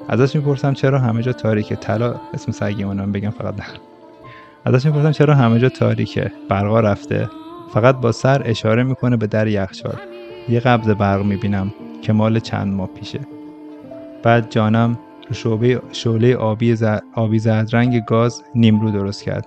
ازش 0.08 0.36
می‌پرسم 0.36 0.74
چرا 0.74 0.98
همه 0.98 1.22
جا 1.22 1.32
تاریکه؟ 1.32 1.76
طلا 1.76 2.14
اسم 2.34 2.52
سگی 2.52 2.84
بگم 2.84 3.30
فقط 3.30 3.54
نه 3.54 3.66
ازش 4.66 4.86
می‌پرسم 4.86 5.12
چرا 5.12 5.34
همه 5.34 5.58
جا 5.58 5.68
تاریکه 5.68 6.32
برقا 6.48 6.80
رفته. 6.80 7.30
فقط 7.74 7.96
با 7.96 8.12
سر 8.12 8.42
اشاره 8.44 8.82
می‌کنه 8.82 9.16
به 9.16 9.26
در 9.26 9.46
یخچال. 9.46 9.96
یه 10.48 10.60
قبض 10.60 10.88
برق 10.88 11.24
می‌بینم 11.24 11.74
که 12.02 12.12
مال 12.12 12.38
چند 12.38 12.74
ماه 12.74 12.88
پیشه. 12.88 13.20
بعد 14.22 14.50
جانم 14.50 14.98
رو 15.28 15.34
شعبه 15.34 15.82
شعله 15.92 16.36
آبی, 16.36 16.74
زر... 16.74 16.98
آبی 17.14 17.38
زرد 17.38 17.70
گاز 18.06 18.42
نیمرو 18.54 18.90
درست 18.90 19.22
کرد. 19.22 19.46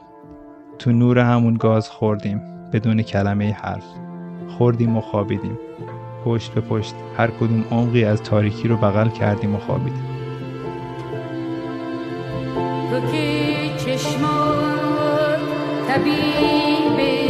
تو 0.79 0.91
نور 0.91 1.19
همون 1.19 1.53
گاز 1.53 1.89
خوردیم 1.89 2.41
بدون 2.73 3.01
کلمه 3.01 3.51
حرف. 3.51 3.85
خوردیم 4.57 4.97
و 4.97 5.01
خوابیدیم. 5.01 5.59
پشت 6.25 6.51
به 6.51 6.61
پشت 6.61 6.93
هر 7.17 7.27
کدوم 7.27 7.65
عمقی 7.71 8.03
از 8.03 8.23
تاریکی 8.23 8.67
رو 8.67 8.77
بغل 8.77 9.09
کردیم 9.09 9.55
و 9.55 9.57
خوابیدیم. 9.57 10.05
Tabibi 15.89 17.28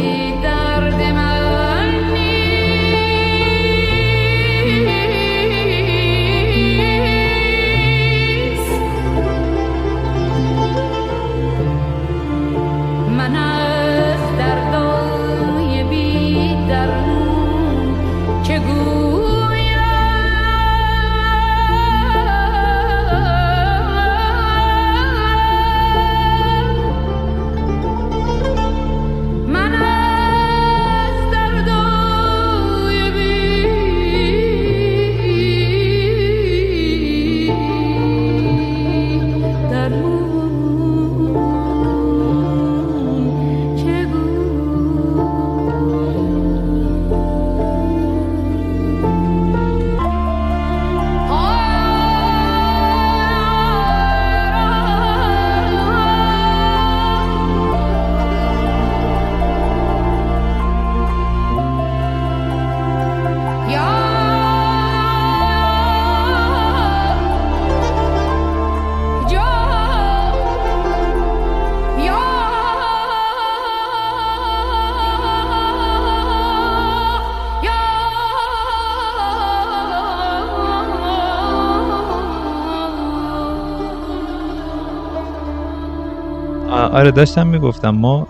آره 86.92 87.10
داشتم 87.10 87.46
می‌گفتم 87.46 87.90
ما 87.90 88.26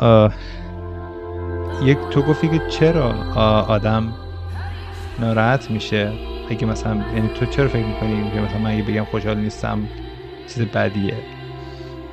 یک 1.84 1.98
تو 2.10 2.22
گفتی 2.22 2.48
که 2.48 2.60
چرا 2.70 3.12
آدم 3.62 4.12
ناراحت 5.18 5.70
میشه؟ 5.70 6.12
اگه 6.50 6.66
مثلا 6.66 6.94
یعنی 7.14 7.28
تو 7.28 7.46
چرا 7.46 7.68
فکر 7.68 7.86
می‌کنی 7.86 8.30
که 8.30 8.40
مثلا 8.40 8.58
من 8.58 8.70
اگه 8.70 8.82
بگم 8.82 9.04
خوشحال 9.04 9.38
نیستم 9.38 9.88
چیز 10.46 10.62
بدیه؟ 10.62 11.14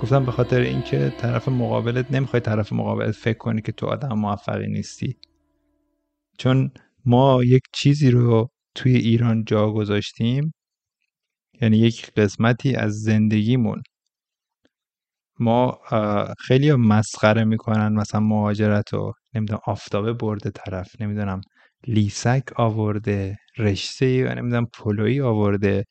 گفتم 0.04 0.26
به 0.26 0.32
خاطر 0.32 0.60
اینکه 0.62 1.14
طرف 1.18 1.48
مقابلت 1.48 2.12
نمی‌خوای 2.12 2.40
طرف 2.40 2.74
مقابلت 2.74 3.12
فکر 3.12 3.38
کنی 3.38 3.62
که 3.62 3.72
تو 3.72 3.86
آدم 3.86 4.20
موفقی 4.20 4.68
نیستی. 4.68 5.18
چون 6.38 6.72
ما 7.06 7.44
یک 7.44 7.62
چیزی 7.74 8.12
رو 8.12 8.50
توی 8.76 8.96
ایران 8.96 9.44
جا 9.46 9.72
گذاشتیم 9.72 10.54
یعنی 11.62 11.78
یک 11.78 12.12
قسمتی 12.18 12.76
از 12.76 13.02
زندگیمون 13.02 13.82
ما 15.40 15.80
خیلی 16.40 16.74
مسخره 16.74 17.44
می‌کنن 17.44 17.94
مثلا 17.94 18.22
مهاجرت 18.22 18.94
رو 18.94 19.14
نمی‌دونم 19.36 19.60
آفتابه 19.66 20.14
برده 20.14 20.52
طرف 20.52 21.02
نمی‌دونم 21.02 21.42
لیسک 21.88 22.44
آورده 22.56 23.38
رشته 23.58 24.30
و 24.30 24.36
نمی‌دونم 24.36 24.66
پلویی 24.66 25.22
آورده 25.22 25.86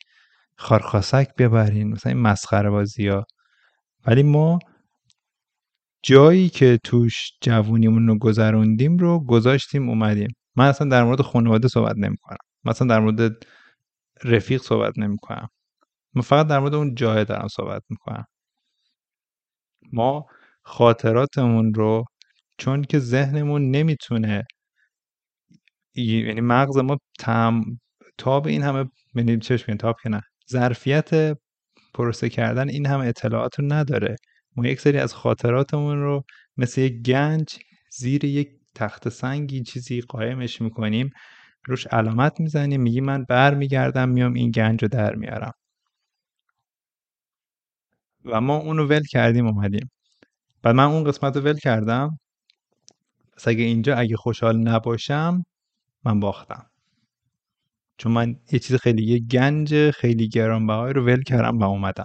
خارخاسک 0.58 1.28
ببرین 1.38 1.88
مثلا 1.92 2.12
این 2.12 2.22
مسخره 2.22 2.70
بازی 2.70 3.08
ها 3.08 3.24
ولی 4.06 4.22
ما 4.22 4.58
جایی 6.04 6.48
که 6.48 6.78
توش 6.84 7.32
جوونیمون 7.42 8.08
رو 8.08 8.18
گذروندیم 8.18 8.98
رو 8.98 9.24
گذاشتیم 9.26 9.88
اومدیم. 9.88 10.28
من 10.56 10.68
اصلا 10.68 10.88
در 10.88 11.04
مورد 11.04 11.22
خانواده 11.22 11.68
صحبت 11.68 11.96
نمی 11.98 12.16
کنم 12.22 12.36
مثلا 12.64 12.88
در 12.88 13.00
مورد 13.00 13.32
رفیق 14.24 14.62
صحبت 14.62 14.98
نمی 14.98 15.16
کنم 15.22 15.48
من 16.14 16.22
فقط 16.22 16.46
در 16.48 16.58
مورد 16.60 16.74
اون 16.74 16.94
جای 16.94 17.24
دارم 17.24 17.48
صحبت 17.48 17.82
می 17.90 17.96
کنم 17.96 18.24
ما 19.92 20.26
خاطراتمون 20.62 21.74
رو 21.74 22.04
چون 22.58 22.82
که 22.84 22.98
ذهنمون 22.98 23.70
نمی‌تونه 23.70 24.44
یعنی 25.94 26.40
مغز 26.40 26.76
ما 26.78 26.98
تم 27.18 27.64
تاب 28.18 28.46
این 28.46 28.62
همه 28.62 28.84
یعنی 29.14 29.38
چش 29.38 29.62
تاب 29.62 29.96
که 30.02 30.08
نه 30.08 30.22
ظرفیت 30.50 31.38
پروسه 31.94 32.28
کردن 32.28 32.68
این 32.68 32.86
همه 32.86 33.06
اطلاعات 33.06 33.60
رو 33.60 33.72
نداره. 33.72 34.16
ما 34.56 34.66
یک 34.66 34.80
سری 34.80 34.98
از 34.98 35.14
خاطراتمون 35.14 35.98
رو 35.98 36.22
مثل 36.56 36.80
یک 36.80 37.02
گنج 37.02 37.58
زیر 37.90 38.24
یک 38.24 38.48
تخت 38.74 39.08
سنگی 39.08 39.62
چیزی 39.62 40.00
قایمش 40.00 40.60
می‌کنیم 40.60 41.10
روش 41.66 41.86
علامت 41.86 42.40
می‌زنیم 42.40 42.80
میگی 42.82 43.00
من 43.00 43.24
بر 43.24 43.54
میگردم 43.54 44.08
میام 44.08 44.32
این 44.34 44.50
گنج 44.50 44.82
رو 44.82 44.88
در 44.88 45.14
میارم. 45.14 45.52
و 48.26 48.40
ما 48.40 48.56
اونو 48.56 48.86
ول 48.86 49.02
کردیم 49.02 49.46
اومدیم. 49.46 49.90
بعد 50.62 50.74
من 50.74 50.84
اون 50.84 51.04
قسمت 51.04 51.36
رو 51.36 51.42
ول 51.42 51.58
کردم. 51.58 52.18
پس 53.36 53.48
اگه 53.48 53.64
اینجا 53.64 53.96
اگه 53.96 54.16
خوشحال 54.16 54.56
نباشم 54.58 55.44
من 56.04 56.20
باختم. 56.20 56.66
چون 57.98 58.12
من 58.12 58.36
یه 58.52 58.58
چیز 58.58 58.76
خیلی 58.76 59.04
یه 59.04 59.18
گنج 59.18 59.90
خیلی 59.90 60.28
گرانبهای 60.28 60.92
رو 60.92 61.06
ول 61.06 61.22
کردم 61.22 61.58
و 61.58 61.64
اومدم. 61.64 62.04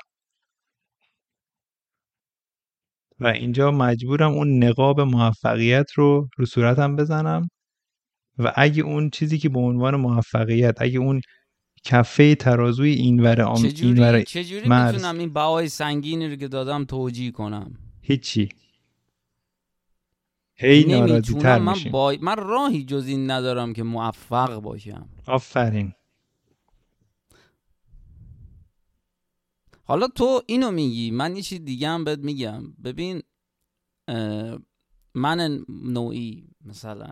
و 3.19 3.27
اینجا 3.27 3.71
مجبورم 3.71 4.31
اون 4.31 4.63
نقاب 4.63 5.01
موفقیت 5.01 5.91
رو 5.95 6.27
رو 6.37 6.45
صورتم 6.45 6.95
بزنم. 6.95 7.47
و 8.37 8.53
اگه 8.55 8.83
اون 8.83 9.09
چیزی 9.09 9.37
که 9.37 9.49
به 9.49 9.59
عنوان 9.59 9.95
موفقیت 9.95 10.75
اگه 10.81 10.99
اون 10.99 11.21
کفه 11.83 12.35
ترازوی 12.35 12.91
اینور 12.91 13.41
آم 13.41 13.55
چجوری, 13.55 14.03
این 14.03 14.23
چجوری 14.23 14.69
می‌تونم 14.69 15.17
این 15.17 15.33
بهای 15.33 15.69
سنگینی 15.69 16.27
رو 16.27 16.35
که 16.35 16.47
دادم 16.47 16.85
توجیه 16.85 17.31
کنم؟ 17.31 17.77
هیچی. 18.01 18.49
هی 20.55 20.83
ناراضی 20.83 21.33
تر 21.33 21.59
من, 21.59 21.75
با... 21.91 22.15
من 22.21 22.35
راهی 22.37 22.83
جز 22.85 23.07
این 23.07 23.31
ندارم 23.31 23.73
که 23.73 23.83
موفق 23.83 24.59
باشم. 24.59 25.09
آفرین. 25.27 25.93
حالا 29.83 30.07
تو 30.07 30.41
اینو 30.45 30.71
میگی 30.71 31.11
من 31.11 31.35
یه 31.35 31.41
چیز 31.41 31.65
دیگه 31.65 31.89
هم 31.89 32.03
بهت 32.03 32.19
میگم. 32.19 32.73
ببین 32.83 33.21
من 35.13 35.65
نوعی 35.69 36.47
مثلا. 36.65 37.09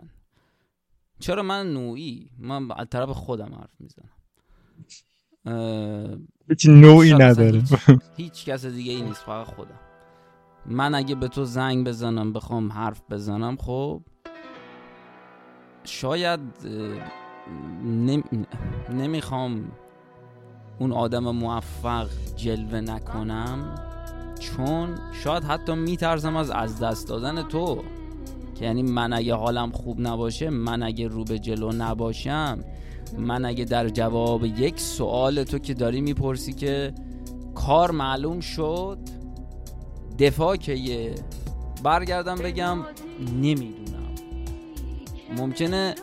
چرا 1.18 1.42
من 1.42 1.72
نوعی؟ 1.72 2.30
من 2.38 2.70
از 2.70 2.86
طرف 2.90 3.10
خودم 3.10 3.54
حرف 3.54 3.80
می‌زنم. 3.80 4.10
هیچ 6.48 6.66
نوعی 6.68 7.14
نداره. 7.14 7.60
هیچ, 7.60 7.74
هیچ 8.16 8.44
کس 8.44 8.66
دیگه 8.66 8.92
ای 8.92 9.02
نیست 9.02 9.22
فقط 9.22 9.46
خودم. 9.46 9.80
من 10.66 10.94
اگه 10.94 11.14
به 11.14 11.28
تو 11.28 11.44
زنگ 11.44 11.86
بزنم 11.86 12.32
بخوام 12.32 12.72
حرف 12.72 13.02
بزنم 13.10 13.56
خب 13.56 14.02
شاید 15.84 16.40
نمی‌خوام 18.90 19.72
اون 20.78 20.92
آدم 20.92 21.30
موفق 21.30 22.08
جلوه 22.36 22.80
نکنم 22.80 23.74
چون 24.40 24.98
شاید 25.12 25.44
حتی 25.44 25.74
میترسم 25.74 26.36
از 26.36 26.50
از 26.50 26.80
دست 26.80 27.08
دادن 27.08 27.42
تو. 27.42 27.82
که 28.54 28.64
یعنی 28.64 28.82
من 28.82 29.12
اگه 29.12 29.34
حالم 29.34 29.70
خوب 29.72 30.00
نباشه 30.00 30.50
من 30.50 30.82
اگه 30.82 31.08
رو 31.08 31.24
به 31.24 31.38
جلو 31.38 31.72
نباشم 31.72 32.64
من 33.18 33.44
اگه 33.44 33.64
در 33.64 33.88
جواب 33.88 34.44
یک 34.44 34.80
سوال 34.80 35.44
تو 35.44 35.58
که 35.58 35.74
داری 35.74 36.00
می‌پرسی 36.00 36.52
که 36.52 36.94
کار 37.54 37.90
معلوم 37.90 38.40
شد 38.40 38.98
دفاع 40.18 40.56
که 40.56 40.72
یه 40.72 41.14
برگردم 41.82 42.34
بگم 42.34 42.78
نمی‌دونم. 43.36 44.14
ممکنه 45.36 45.94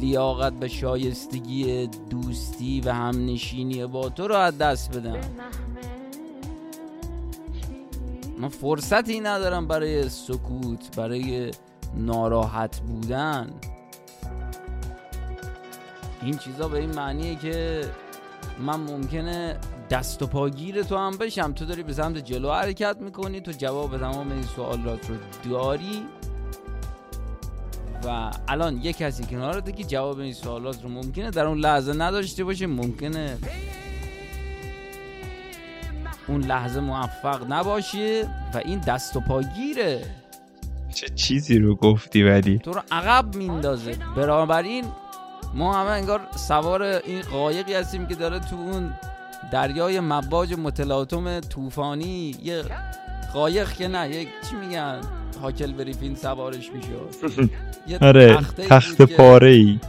لیاقت 0.00 0.52
به 0.52 0.68
شایستگی 0.68 1.86
دوستی 1.86 2.80
و 2.80 2.92
همنشینی 2.92 3.86
با 3.86 4.08
تو 4.08 4.28
رو 4.28 4.34
از 4.34 4.58
دست 4.58 4.98
بدم. 4.98 5.20
من 8.38 8.48
فرصتی 8.48 9.20
ندارم 9.20 9.66
برای 9.66 10.08
سکوت 10.08 10.96
برای 10.96 11.50
ناراحت 11.96 12.80
بودن. 12.80 13.50
این 16.26 16.38
چیزا 16.38 16.68
به 16.68 16.78
این 16.78 16.94
معنیه 16.94 17.36
که 17.36 17.84
من 18.58 18.80
ممکنه 18.80 19.56
دست 19.90 20.22
و 20.22 20.26
پاگیر 20.26 20.82
تو 20.82 20.96
هم 20.96 21.16
بشم. 21.16 21.52
تو 21.52 21.64
داری 21.64 21.82
به 21.82 21.92
سمت 21.92 22.18
جلو 22.18 22.52
حرکت 22.52 22.96
می‌کنی 23.00 23.40
تو 23.40 23.52
جواب 23.52 23.98
تمام 23.98 24.32
این 24.32 24.42
سوالات 24.42 25.10
رو 25.10 25.16
داری. 25.50 26.02
و 28.04 28.30
الان 28.48 28.80
یه 28.82 28.92
کسی 28.92 29.24
کنارته 29.24 29.72
که 29.72 29.84
جواب 29.84 30.18
این 30.18 30.32
سوالات 30.32 30.82
رو 30.82 30.88
ممکنه 30.88 31.30
در 31.30 31.46
اون 31.46 31.58
لحظه 31.58 31.92
نداشته 31.92 32.44
باشه. 32.44 32.66
ممکنه 32.66 33.38
اون 36.28 36.40
لحظه 36.40 36.80
موفق 36.80 37.52
نباشه 37.52 38.28
و 38.54 38.58
این 38.64 38.78
دست 38.78 39.16
و 39.16 39.20
پاگیره 39.20 40.02
چه 40.94 41.08
چیزی 41.08 41.58
رو 41.58 41.74
گفتی 41.74 42.22
ولی؟ 42.22 42.58
تو 42.58 42.72
رو 42.72 42.82
عقب 42.90 43.36
میندازه. 43.36 43.96
بنابراین 44.16 44.84
ما 45.54 45.74
همه 45.74 45.90
انگار 45.90 46.20
سوار 46.36 46.82
این 46.82 47.22
قایقی 47.22 47.74
هستیم 47.74 48.06
که 48.06 48.14
داره 48.14 48.38
تو 48.38 48.56
اون 48.56 48.92
دریای 49.52 50.00
مواج 50.00 50.54
متلاطم 50.58 51.40
طوفانی 51.40 52.36
یه 52.42 52.62
قایق 53.32 53.72
که 53.72 53.88
نه 53.88 54.10
یک 54.10 54.28
چی 54.50 54.56
میگن؟ 54.56 55.00
هاکل 55.42 55.72
بریفین 55.72 56.14
سوارش 56.14 56.70
میشه. 56.72 56.88
آره 58.06 58.36
تخت 58.68 59.02
پاره 59.02 59.48
ای 59.50 59.80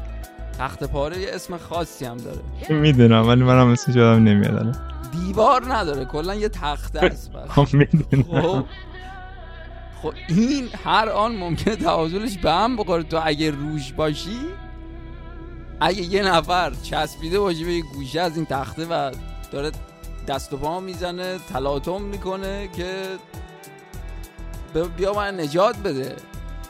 تخت 0.59 0.83
پاره 0.83 1.19
یه 1.19 1.27
اسم 1.33 1.57
خاصی 1.57 2.05
هم 2.05 2.17
داره. 2.17 2.39
می‌دونم 2.69 3.27
ولی 3.27 3.43
منم 3.43 3.67
اسمش 3.67 3.95
یادم 3.95 4.23
نمیاد 4.23 4.77
دیوار 5.11 5.75
نداره 5.75 6.05
کلا 6.05 6.35
یه 6.35 6.49
تخته 6.49 6.99
است 6.99 7.31
خب 7.55 7.67
می‌دونم. 7.73 8.41
خب. 8.41 8.63
خب 10.01 10.13
این 10.29 10.69
هر 10.85 11.09
آن 11.09 11.35
ممکنه 11.35 11.75
توازنش 11.75 12.37
به 12.37 12.51
هم 12.51 12.75
بخوره. 12.75 13.03
تو 13.03 13.19
اگه 13.23 13.51
روش 13.51 13.93
باشی 13.93 14.39
اگه 15.79 16.01
یه 16.01 16.23
نفر 16.23 16.73
چسبیده 16.83 17.39
باشه 17.39 17.65
به 17.65 17.81
گوشه 17.81 18.21
از 18.21 18.35
این 18.35 18.45
تخته 18.45 18.85
و 18.85 19.11
داره 19.51 19.71
دست 20.27 20.53
و 20.53 20.57
پا 20.57 20.79
می‌زنه 20.79 21.39
تلاطم 21.53 22.01
می‌کنه 22.01 22.69
که 22.77 23.17
بیا 24.97 25.13
من 25.13 25.39
نجات 25.39 25.77
بده. 25.77 26.15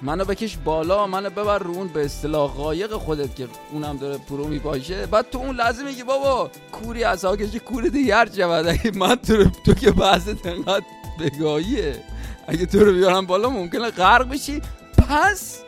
منو 0.02 0.26
بکش 0.26 0.58
بالا 0.66 1.08
منو 1.08 1.30
ببر 1.30 1.60
رو 1.60 1.74
اون 1.74 1.88
به 1.88 2.06
اصطلاح 2.06 2.52
قایق 2.52 2.94
خودت 2.94 3.36
که 3.36 3.48
اونم 3.72 3.98
داره 3.98 4.18
پرو 4.18 4.48
میپاشه. 4.48 5.06
بعد 5.06 5.30
تو 5.30 5.38
اون 5.38 5.56
لحظه 5.56 5.84
میگی 5.84 6.04
بابا 6.04 6.52
کوری 6.72 7.04
از 7.04 7.26
که 7.26 7.60
کور 7.60 7.84
دیگر 7.84 8.30
شود. 8.36 8.68
اگه 8.68 8.92
من 8.96 9.16
تو, 9.16 9.44
تو 9.66 9.74
که 9.74 9.92
بحثت 9.92 10.46
انقدر 10.46 10.86
بگاهیه. 11.20 12.04
اگه 12.48 12.66
تو 12.66 12.80
رو 12.80 12.94
بیارم 12.94 13.26
بالا 13.26 13.50
ممکنه 13.50 13.92
غرق 13.92 14.30
بشی. 14.30 14.62
پس 14.98 15.60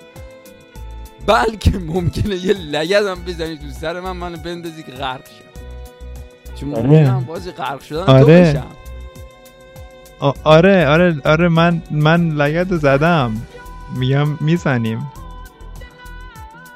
بلکه 1.30 1.80
ممکنه 1.80 2.36
یه 2.36 2.54
لگدم 2.54 3.16
بزنی 3.16 3.58
تو 3.58 3.70
سر 3.82 4.00
من 4.00 4.12
منو 4.12 4.38
بندازی 4.38 4.84
که 4.84 4.92
غرق 4.92 5.26
شم. 5.26 5.50
چون 6.56 6.76
آره. 6.76 6.88
ممکنه 6.88 7.26
بازی 7.26 7.52
غرق 7.52 7.82
شدن 7.82 8.04
آره. 8.04 8.52
تو 8.54 8.60
بشم 8.60 8.68
آره 10.44 10.88
آره 10.88 11.22
آره 11.26 11.48
من 11.48 11.82
من 11.92 12.30
لگد 12.30 12.74
زدم. 12.74 13.42
میگم 13.96 14.28
می‌زنیم. 14.42 15.12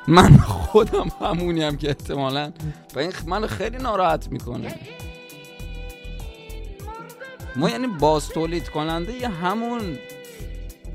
من 0.07 0.37
خودم 0.37 1.07
همونیم 1.21 1.77
که 1.77 1.87
احتمالا. 1.87 2.51
و 2.95 2.99
این 2.99 3.11
منو 3.27 3.47
خیلی 3.47 3.77
ناراحت 3.77 4.27
می‌کنه. 4.31 4.75
ما 7.55 7.69
یعنی 7.69 7.87
باز 7.87 8.29
تولید 8.29 8.69
کننده 8.69 9.13
یه 9.13 9.27
همون 9.27 9.81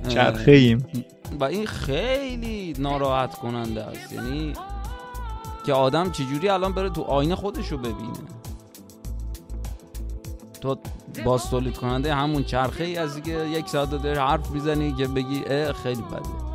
چرخه 0.09 0.53
ایم 0.53 0.87
و 1.40 1.44
این 1.44 1.66
خیلی 1.66 2.74
ناراحت 2.78 3.34
کننده 3.34 3.84
است. 3.84 4.12
یعنی 4.12 4.52
که 5.66 5.72
آدم 5.72 6.10
چجوری 6.10 6.48
الان 6.48 6.72
بره 6.72 6.90
تو 6.90 7.02
آینه 7.02 7.34
خودشو 7.34 7.78
ببینه. 7.78 8.18
تو 10.60 10.76
باز 11.24 11.50
تولید 11.50 11.76
کننده 11.76 12.14
همون 12.14 12.44
چرخه 12.44 12.84
ای 12.84 12.96
از 12.96 13.22
که 13.22 13.44
یک 13.44 13.68
ساعت 13.68 13.90
داری 13.90 14.18
حرف 14.18 14.50
می‌زنی 14.50 14.92
که 14.92 15.06
بگی 15.06 15.42
اه 15.46 15.72
خیلی 15.72 16.02
بده. 16.02 16.48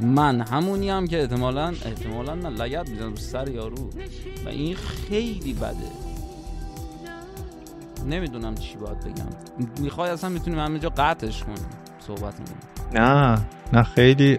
من 0.00 0.40
همونی 0.40 0.90
هم 0.90 1.06
که 1.06 1.20
احتمالا 1.20 1.66
احتمالا 1.66 2.34
نه 2.34 2.48
لگت 2.48 2.88
می‌زنم 2.88 3.14
سر 3.14 3.48
یارو. 3.48 3.90
و 4.44 4.48
این 4.48 4.76
خیلی 4.76 5.52
بده. 5.52 5.90
نمی‌دونم 8.06 8.54
چی 8.54 8.76
باید 8.76 9.00
بگم. 9.00 9.26
می‌خوای 9.78 10.10
اصلا 10.10 10.30
می‌تونیم 10.30 10.58
همه 10.58 10.78
جا 10.78 10.88
قطعش 10.96 11.44
کنیم. 11.44 11.79
صحبت 12.06 12.34
می‌کنیم 12.40 12.58
نه 12.92 13.38
نه 13.72 13.82
خیلی 13.82 14.38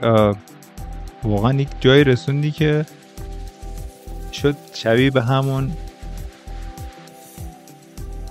واقعا 1.23 1.53
یک 1.53 1.67
جایی 1.79 2.03
رسوندی 2.03 2.51
که 2.51 2.85
شد 4.31 4.55
شبیه 4.73 5.11
به 5.11 5.21
همون 5.21 5.71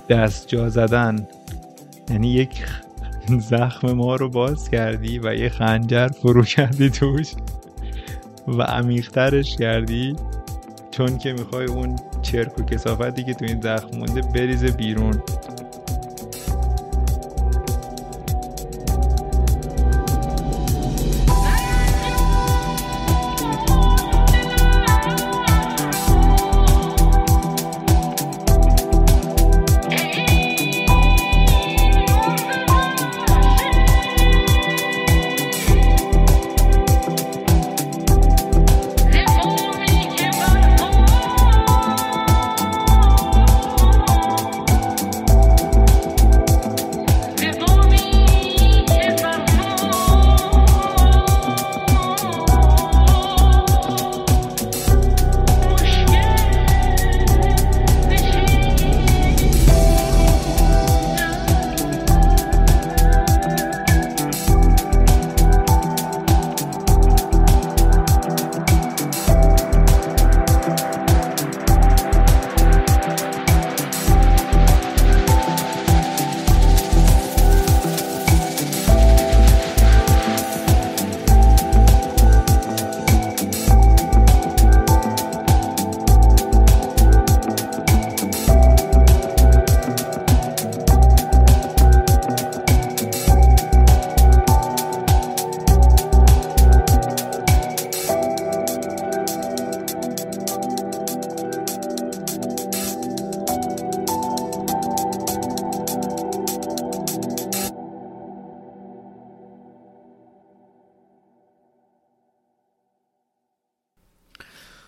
دست 0.09 0.47
جا 0.47 0.69
زدن. 0.69 1.27
یعنی 2.09 2.33
یک 2.33 2.65
زخم 3.39 3.91
ما 3.91 4.15
رو 4.15 4.29
باز 4.29 4.69
کردی 4.69 5.19
و 5.19 5.35
یه 5.35 5.49
خنجر 5.49 6.07
فرو 6.07 6.43
کردی 6.43 6.89
توش 6.89 7.33
و 8.47 8.61
عمیقترش 8.61 9.55
کردی 9.55 10.15
چون 10.91 11.17
که 11.17 11.33
می‌خوای 11.33 11.65
اون 11.65 11.95
چرک 12.21 12.59
و 12.59 12.63
کسافتی 12.63 13.23
که 13.23 13.33
تو 13.33 13.45
این 13.45 13.61
زخم 13.61 13.97
مونده 13.97 14.21
بریزه 14.21 14.71
بیرون. 14.71 15.23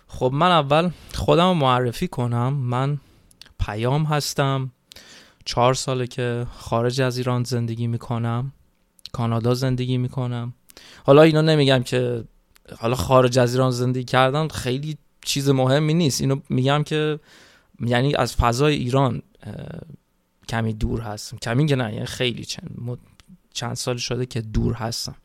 خب 0.06 0.30
من 0.34 0.50
اول 0.50 0.90
خودم 1.14 1.56
معرفی 1.56 2.08
کنم. 2.08 2.52
من 2.52 3.00
پیام 3.58 4.04
هستم. 4.04 4.70
چهار 5.44 5.74
ساله 5.74 6.06
که 6.06 6.46
خارج 6.56 7.00
از 7.00 7.18
ایران 7.18 7.44
زندگی 7.44 7.86
می‌کنم. 7.86 8.52
کانادا 9.12 9.54
زندگی 9.54 9.98
می‌کنم. 9.98 10.54
حالا 11.04 11.22
اینو 11.22 11.42
نمیگم 11.42 11.82
که 11.82 12.24
حالا 12.78 12.94
خارج 12.94 13.38
از 13.38 13.54
ایران 13.54 13.70
زندگی 13.70 14.04
کردن 14.04 14.48
خیلی 14.48 14.98
چیز 15.24 15.48
مهمی 15.48 15.94
نیست. 15.94 16.20
اینو 16.20 16.40
میگم 16.48 16.82
که 16.82 17.20
یعنی 17.80 18.14
از 18.14 18.36
فضای 18.36 18.74
ایران 18.74 19.22
کمی 20.48 20.72
دور 20.72 21.00
هستم. 21.00 21.36
کمی 21.36 21.66
که 21.66 21.76
نه 21.76 21.94
یعنی 21.94 22.06
خیلی 22.06 22.44
چند, 22.44 22.98
چند 23.54 23.74
سال 23.74 23.96
شده 23.96 24.26
که 24.26 24.40
دور 24.40 24.74
هستم. 24.74 25.16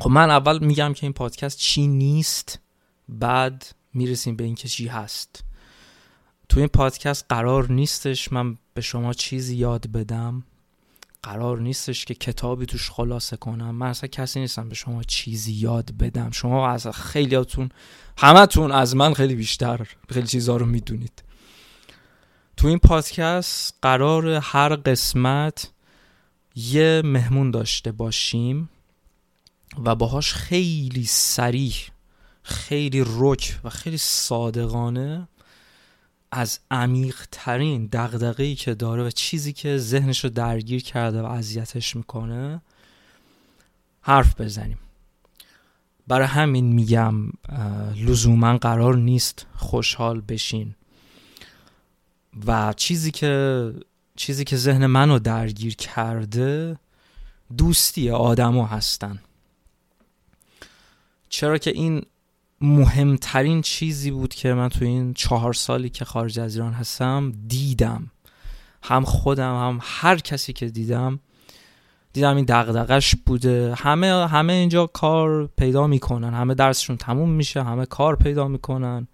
خب 0.00 0.10
من 0.10 0.30
اول 0.30 0.58
میگم 0.64 0.92
که 0.92 1.04
این 1.04 1.12
پادکست 1.12 1.58
چی 1.58 1.86
نیست 1.86 2.58
بعد 3.08 3.66
می‌رسیم 3.94 4.36
به 4.36 4.44
اینکه 4.44 4.68
چی 4.68 4.86
هست. 4.86 5.44
تو 6.48 6.58
این 6.58 6.68
پادکست 6.68 7.26
قرار 7.28 7.72
نیستش 7.72 8.32
من 8.32 8.58
به 8.74 8.80
شما 8.80 9.12
چیزی 9.12 9.56
یاد 9.56 9.86
بدم. 9.86 10.44
قرار 11.22 11.60
نیستش 11.60 12.04
که 12.04 12.14
کتابی 12.14 12.66
توش 12.66 12.90
خلاصه 12.90 13.36
کنم. 13.36 13.70
من 13.70 13.86
اصلا 13.86 14.08
کسی 14.08 14.40
نیستم 14.40 14.68
به 14.68 14.74
شما 14.74 15.02
چیزی 15.02 15.52
یاد 15.52 15.92
بدم. 15.92 16.30
شما 16.30 16.68
از 16.68 16.86
خیلیاتون 16.86 17.68
همتون 18.18 18.72
از 18.72 18.96
من 18.96 19.14
خیلی 19.14 19.34
بیشتر 19.34 19.86
خیلی 20.08 20.26
چیزها 20.26 20.56
رو 20.56 20.66
می‌دونید. 20.66 21.22
تو 22.56 22.68
این 22.68 22.78
پادکست 22.78 23.74
قرار 23.82 24.28
هر 24.28 24.76
قسمت 24.76 25.70
یه 26.54 27.02
مهمون 27.04 27.50
داشته 27.50 27.92
باشیم. 27.92 28.68
و 29.84 29.94
باهاش 29.94 30.34
خیلی 30.34 31.04
سریح 31.04 31.76
خیلی 32.42 33.04
رک 33.06 33.58
و 33.64 33.70
خیلی 33.70 33.98
صادقانه 33.98 35.28
از 36.32 36.58
عمیق 36.70 37.26
ترین 37.32 37.86
دقدقه 37.86 38.54
که 38.54 38.74
داره 38.74 39.02
و 39.02 39.10
چیزی 39.10 39.52
که 39.52 39.78
ذهنش 39.78 40.24
رو 40.24 40.30
درگیر 40.30 40.82
کرده 40.82 41.22
و 41.22 41.24
اذیتش 41.24 41.96
می‌کنه 41.96 42.62
حرف 44.00 44.40
بزنیم. 44.40 44.78
برای 46.06 46.26
همین 46.26 46.72
میگم 46.72 47.14
لزوما 47.96 48.58
قرار 48.58 48.96
نیست 48.96 49.46
خوشحال 49.56 50.20
بشین. 50.20 50.74
و 52.46 52.72
چیزی 52.76 53.10
که 53.10 53.74
چیزی 54.16 54.44
که 54.44 54.56
ذهن 54.56 54.86
منو 54.86 55.18
درگیر 55.18 55.76
کرده 55.76 56.78
دوستی 57.58 58.10
آدما 58.10 58.66
هستن. 58.66 59.18
چرا 61.30 61.58
که 61.58 61.70
این 61.70 62.02
مهمترین 62.60 63.62
چیزی 63.62 64.10
بود 64.10 64.34
که 64.34 64.54
من 64.54 64.68
تو 64.68 64.84
این 64.84 65.14
چهار 65.14 65.52
سالی 65.52 65.88
که 65.88 66.04
خارج 66.04 66.40
از 66.40 66.56
ایران 66.56 66.72
هستم 66.72 67.32
دیدم. 67.46 68.10
هم 68.82 69.04
خودم 69.04 69.54
هم 69.54 69.78
هر 69.82 70.18
کسی 70.18 70.52
که 70.52 70.66
دیدم 70.66 71.20
دیدم 72.12 72.36
این 72.36 72.44
دغدغش 72.44 73.14
بوده. 73.26 73.74
همه 73.74 74.28
همه 74.28 74.52
اینجا 74.52 74.86
کار 74.86 75.46
پیدا 75.46 75.86
می‌کنن. 75.86 76.34
همه 76.34 76.54
درسشون 76.54 76.96
تموم 76.96 77.30
میشه 77.30 77.62
همه 77.62 77.86
کار 77.86 78.16
پیدا 78.16 78.48
می‌کنن. 78.48 79.08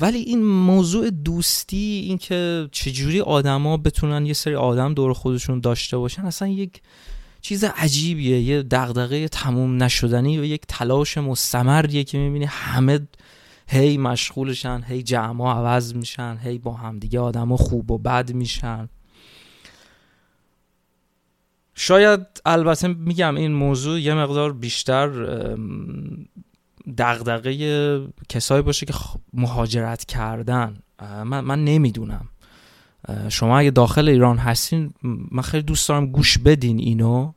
ولی 0.00 0.18
این 0.18 0.44
موضوع 0.44 1.10
دوستی 1.10 2.04
این 2.06 2.18
که 2.18 2.68
چجوری 2.72 3.20
آدما 3.20 3.76
بتونن 3.76 4.26
یه 4.26 4.32
سری 4.32 4.54
آدم 4.54 4.94
دور 4.94 5.12
خودشون 5.12 5.60
داشته 5.60 5.96
باشن 5.96 6.22
اصلا 6.22 6.48
یک 6.48 6.82
چیز 7.42 7.64
عجیبیه 7.64 8.40
یه 8.40 8.62
دغدغه 8.62 9.28
تموم 9.28 9.82
نشدنی 9.82 10.38
و 10.38 10.44
یک 10.44 10.62
تلاش 10.68 11.18
مستمریه 11.18 12.04
که 12.04 12.18
می‌بینی 12.18 12.44
همه 12.44 13.08
هی 13.68 13.98
مشغولشن 13.98 14.82
هی 14.86 15.02
جمع 15.02 15.50
عوض 15.50 15.94
میشن 15.94 16.38
هی 16.42 16.58
با 16.58 16.72
همدیگه 16.72 17.20
آدم 17.20 17.56
خوب 17.56 17.90
و 17.90 17.98
بد 17.98 18.32
میشن. 18.32 18.88
شاید 21.74 22.20
البته 22.44 22.88
میگم 22.88 23.36
این 23.36 23.52
موضوع 23.52 24.00
یه 24.00 24.14
مقدار 24.14 24.52
بیشتر 24.52 25.08
دغدغه 26.98 28.06
کسایی 28.28 28.62
باشه 28.62 28.86
که 28.86 28.94
مهاجرت 29.32 30.04
کردن. 30.04 30.76
من, 31.00 31.40
من 31.40 31.64
نمی‌دونم. 31.64 32.28
شما 33.28 33.58
اگه 33.58 33.70
داخل 33.70 34.08
ایران 34.08 34.38
هستین 34.38 34.94
من 35.30 35.42
خیلی 35.42 35.62
دوست 35.62 35.88
دارم 35.88 36.06
گوش 36.06 36.38
بدین 36.38 36.78
اینو 36.78 37.32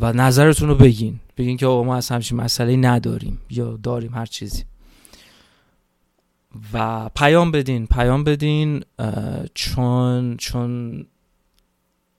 و 0.00 0.12
نظرتون 0.12 0.68
رو 0.68 0.74
بگین. 0.74 1.20
بگین 1.36 1.56
که 1.56 1.66
ما 1.66 1.96
از 1.96 2.08
همچین 2.08 2.40
مسئله 2.40 2.76
نداریم 2.76 3.38
یا 3.50 3.78
داریم 3.82 4.14
هر 4.14 4.26
چیزی. 4.26 4.64
و 6.72 7.08
پیام 7.16 7.50
بدین 7.50 7.86
پیام 7.86 8.24
بدین 8.24 8.84
چون 9.54 10.36
چون 10.36 11.04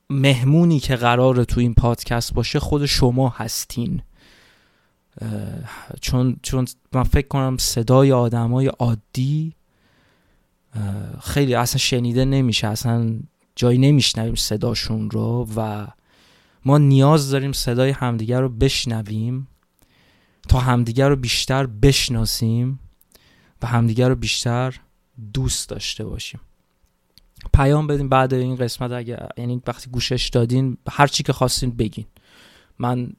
مهمونی 0.09 0.79
که 0.79 0.95
قراره 0.95 1.45
تو 1.45 1.59
این 1.59 1.73
پادکست 1.73 2.33
باشه 2.33 2.59
خود 2.59 2.85
شما 2.85 3.29
هستین. 3.29 4.01
چون 6.01 6.37
چون 6.41 6.67
من 6.93 7.03
فکر 7.03 7.27
کنم 7.27 7.57
صدای 7.59 8.11
آدمای 8.11 8.67
عادی 8.67 9.53
خیلی 11.21 11.55
اصلا 11.55 11.77
شنیده 11.77 12.25
نمیشه 12.25 12.67
اصلا 12.67 13.19
جایی 13.55 13.77
نمیشنویم 13.77 14.35
صداشون 14.35 15.11
رو 15.11 15.47
و 15.55 15.87
ما 16.65 16.77
نیاز 16.77 17.31
داریم 17.31 17.51
صدای 17.51 17.89
همدیگر 17.89 18.41
رو 18.41 18.49
بشنویم 18.49 19.47
تا 20.49 20.59
همدیگر 20.59 21.09
رو 21.09 21.15
بیشتر 21.15 21.65
بشناسیم 21.65 22.79
و 23.61 23.67
همدیگر 23.67 24.09
رو 24.09 24.15
بیشتر 24.15 24.79
دوست 25.33 25.69
داشته 25.69 26.05
باشیم. 26.05 26.39
پیام 27.53 27.87
بدین 27.87 28.09
بعد 28.09 28.33
این 28.33 28.55
قسمت 28.55 28.91
اگه 28.91 29.27
یعنی 29.37 29.61
وقتی 29.67 29.89
گوشش 29.89 30.29
دادین 30.29 30.77
هر 30.89 31.07
چی 31.07 31.23
که 31.23 31.33
خواستین 31.33 31.71
بگین. 31.71 32.05
من 32.79 33.13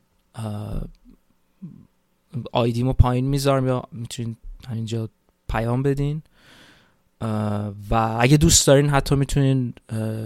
آیدیمو 2.53 2.93
پایین 2.93 3.27
می‌ذارم 3.27 3.67
یا 3.67 3.83
می‌تونین 3.93 4.37
همینجا 4.69 5.09
پیام 5.49 5.83
بدین. 5.83 6.23
و 7.91 8.17
اگه 8.21 8.37
دوست 8.37 8.67
دارین 8.67 8.89
حتی 8.89 9.15
می‌تونین 9.15 9.75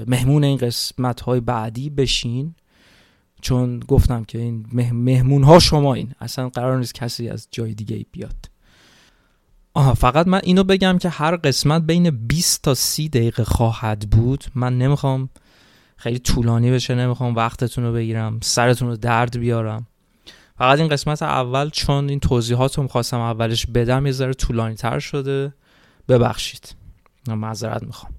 مهمون 0.07 0.45
این 0.45 0.57
قسمت 0.57 1.21
های 1.21 1.41
بعدی 1.41 1.91
بشین. 1.91 2.55
چون 3.41 3.81
گفتم 3.81 4.25
که 4.25 4.39
این 4.39 4.67
مهمون 4.93 5.43
ها 5.45 5.59
شما 5.59 5.95
این. 5.95 6.13
اصلا 6.21 6.49
قرار 6.49 6.79
نیست 6.79 6.95
کسی 6.95 7.29
از 7.29 7.49
جای 7.51 7.75
دیگه 7.75 8.07
بیاد. 8.13 8.51
آها 9.75 9.95
فقط 9.95 10.27
من 10.27 10.41
اینو 10.45 10.65
بگم 10.65 10.99
که 10.99 11.09
هر 11.09 11.37
قسمت 11.37 11.83
بین 11.83 12.11
20 12.11 12.63
تا 12.63 12.75
30 12.75 13.09
دقیقه 13.09 13.45
خواهد 13.45 14.11
بود. 14.11 14.45
من 14.55 14.79
نمی‌خوام 14.79 15.29
خیلی 15.97 16.19
طولانی 16.19 16.71
بشه 16.71 16.95
نمی‌خوام 16.95 17.35
وقتتون 17.35 17.85
رو 17.85 17.93
بگیرم 17.93 18.39
سرتون 18.43 18.89
رو 18.89 18.97
درد 18.97 19.39
بیارم. 19.39 19.87
فقط 20.59 20.79
این 20.79 20.89
قسمت 20.89 21.23
اول 21.23 21.71
چون 21.71 22.09
این 22.09 22.21
توضیحات 22.21 22.77
رو 22.77 22.83
می‌خواستم 22.83 23.21
اولش 23.21 23.67
بدم 23.67 24.07
یه 24.07 24.13
ذره 24.13 24.35
طولانی 24.35 24.75
تر 24.75 24.99
شده. 24.99 25.55
ببخشید. 26.09 26.76
معذرت 27.35 27.83
می‌خوام. 27.83 28.15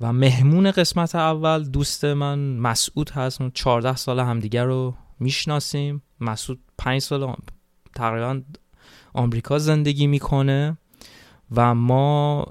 و 0.00 0.12
مهمون 0.12 0.70
قسمت 0.70 1.14
اول 1.14 1.64
دوست 1.64 2.04
من 2.04 2.38
مسعود 2.38 3.10
هست. 3.10 3.42
14 3.54 3.96
سال 3.96 4.20
همدیگر 4.20 4.64
رو 4.64 4.94
می‌شناسیم. 5.20 6.02
مسعود 6.20 6.60
5 6.78 7.00
سال 7.00 7.34
تقریبا 7.94 8.42
آمریکا 9.14 9.58
زندگی 9.58 10.06
می‌کنه 10.06 10.78
و 11.56 11.74
ما 11.74 12.46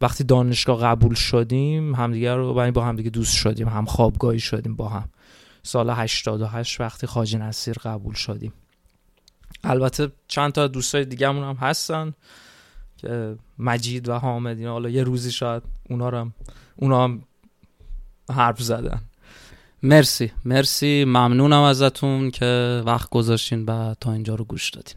وقتی 0.00 0.24
دانشگاه 0.24 0.80
قبول 0.80 1.14
شدیم 1.14 1.94
همدیگر 1.94 2.36
رو 2.36 2.72
با 2.72 2.84
همدیگه 2.84 3.10
دوست 3.10 3.34
شدیم 3.34 3.68
هم 3.68 3.84
خوابگاهی 3.84 4.40
شدیم 4.40 4.76
با 4.76 4.88
هم. 4.88 5.08
سال 5.62 5.90
88 5.90 6.80
وقتی 6.80 7.06
خاج 7.06 7.36
نصیر 7.36 7.74
قبول 7.74 8.14
شدیم. 8.14 8.52
البته 9.64 10.12
چند 10.28 10.52
تا 10.52 10.66
دوستای 10.66 11.04
دیگه 11.04 11.28
هم 11.28 11.56
هستن. 11.60 12.14
که 12.96 13.36
مجید 13.58 14.08
و 14.08 14.14
حامد 14.14 14.62
حالا 14.62 14.88
یه 14.88 15.02
روزی 15.02 15.30
شاید 15.30 15.62
اونا 15.90 16.10
هم 16.10 16.34
اونا 16.76 17.04
هم 17.04 17.22
حرف 18.30 18.62
زدن. 18.62 19.00
مرسی. 19.82 20.32
مرسی. 20.44 21.04
ممنونم 21.04 21.62
ازتون 21.62 22.30
که 22.30 22.82
وقت 22.86 23.10
گذاشتین 23.10 23.64
و 23.64 23.94
تا 24.00 24.12
اینجا 24.12 24.34
رو 24.34 24.44
گوش 24.44 24.70
دادین. 24.70 24.96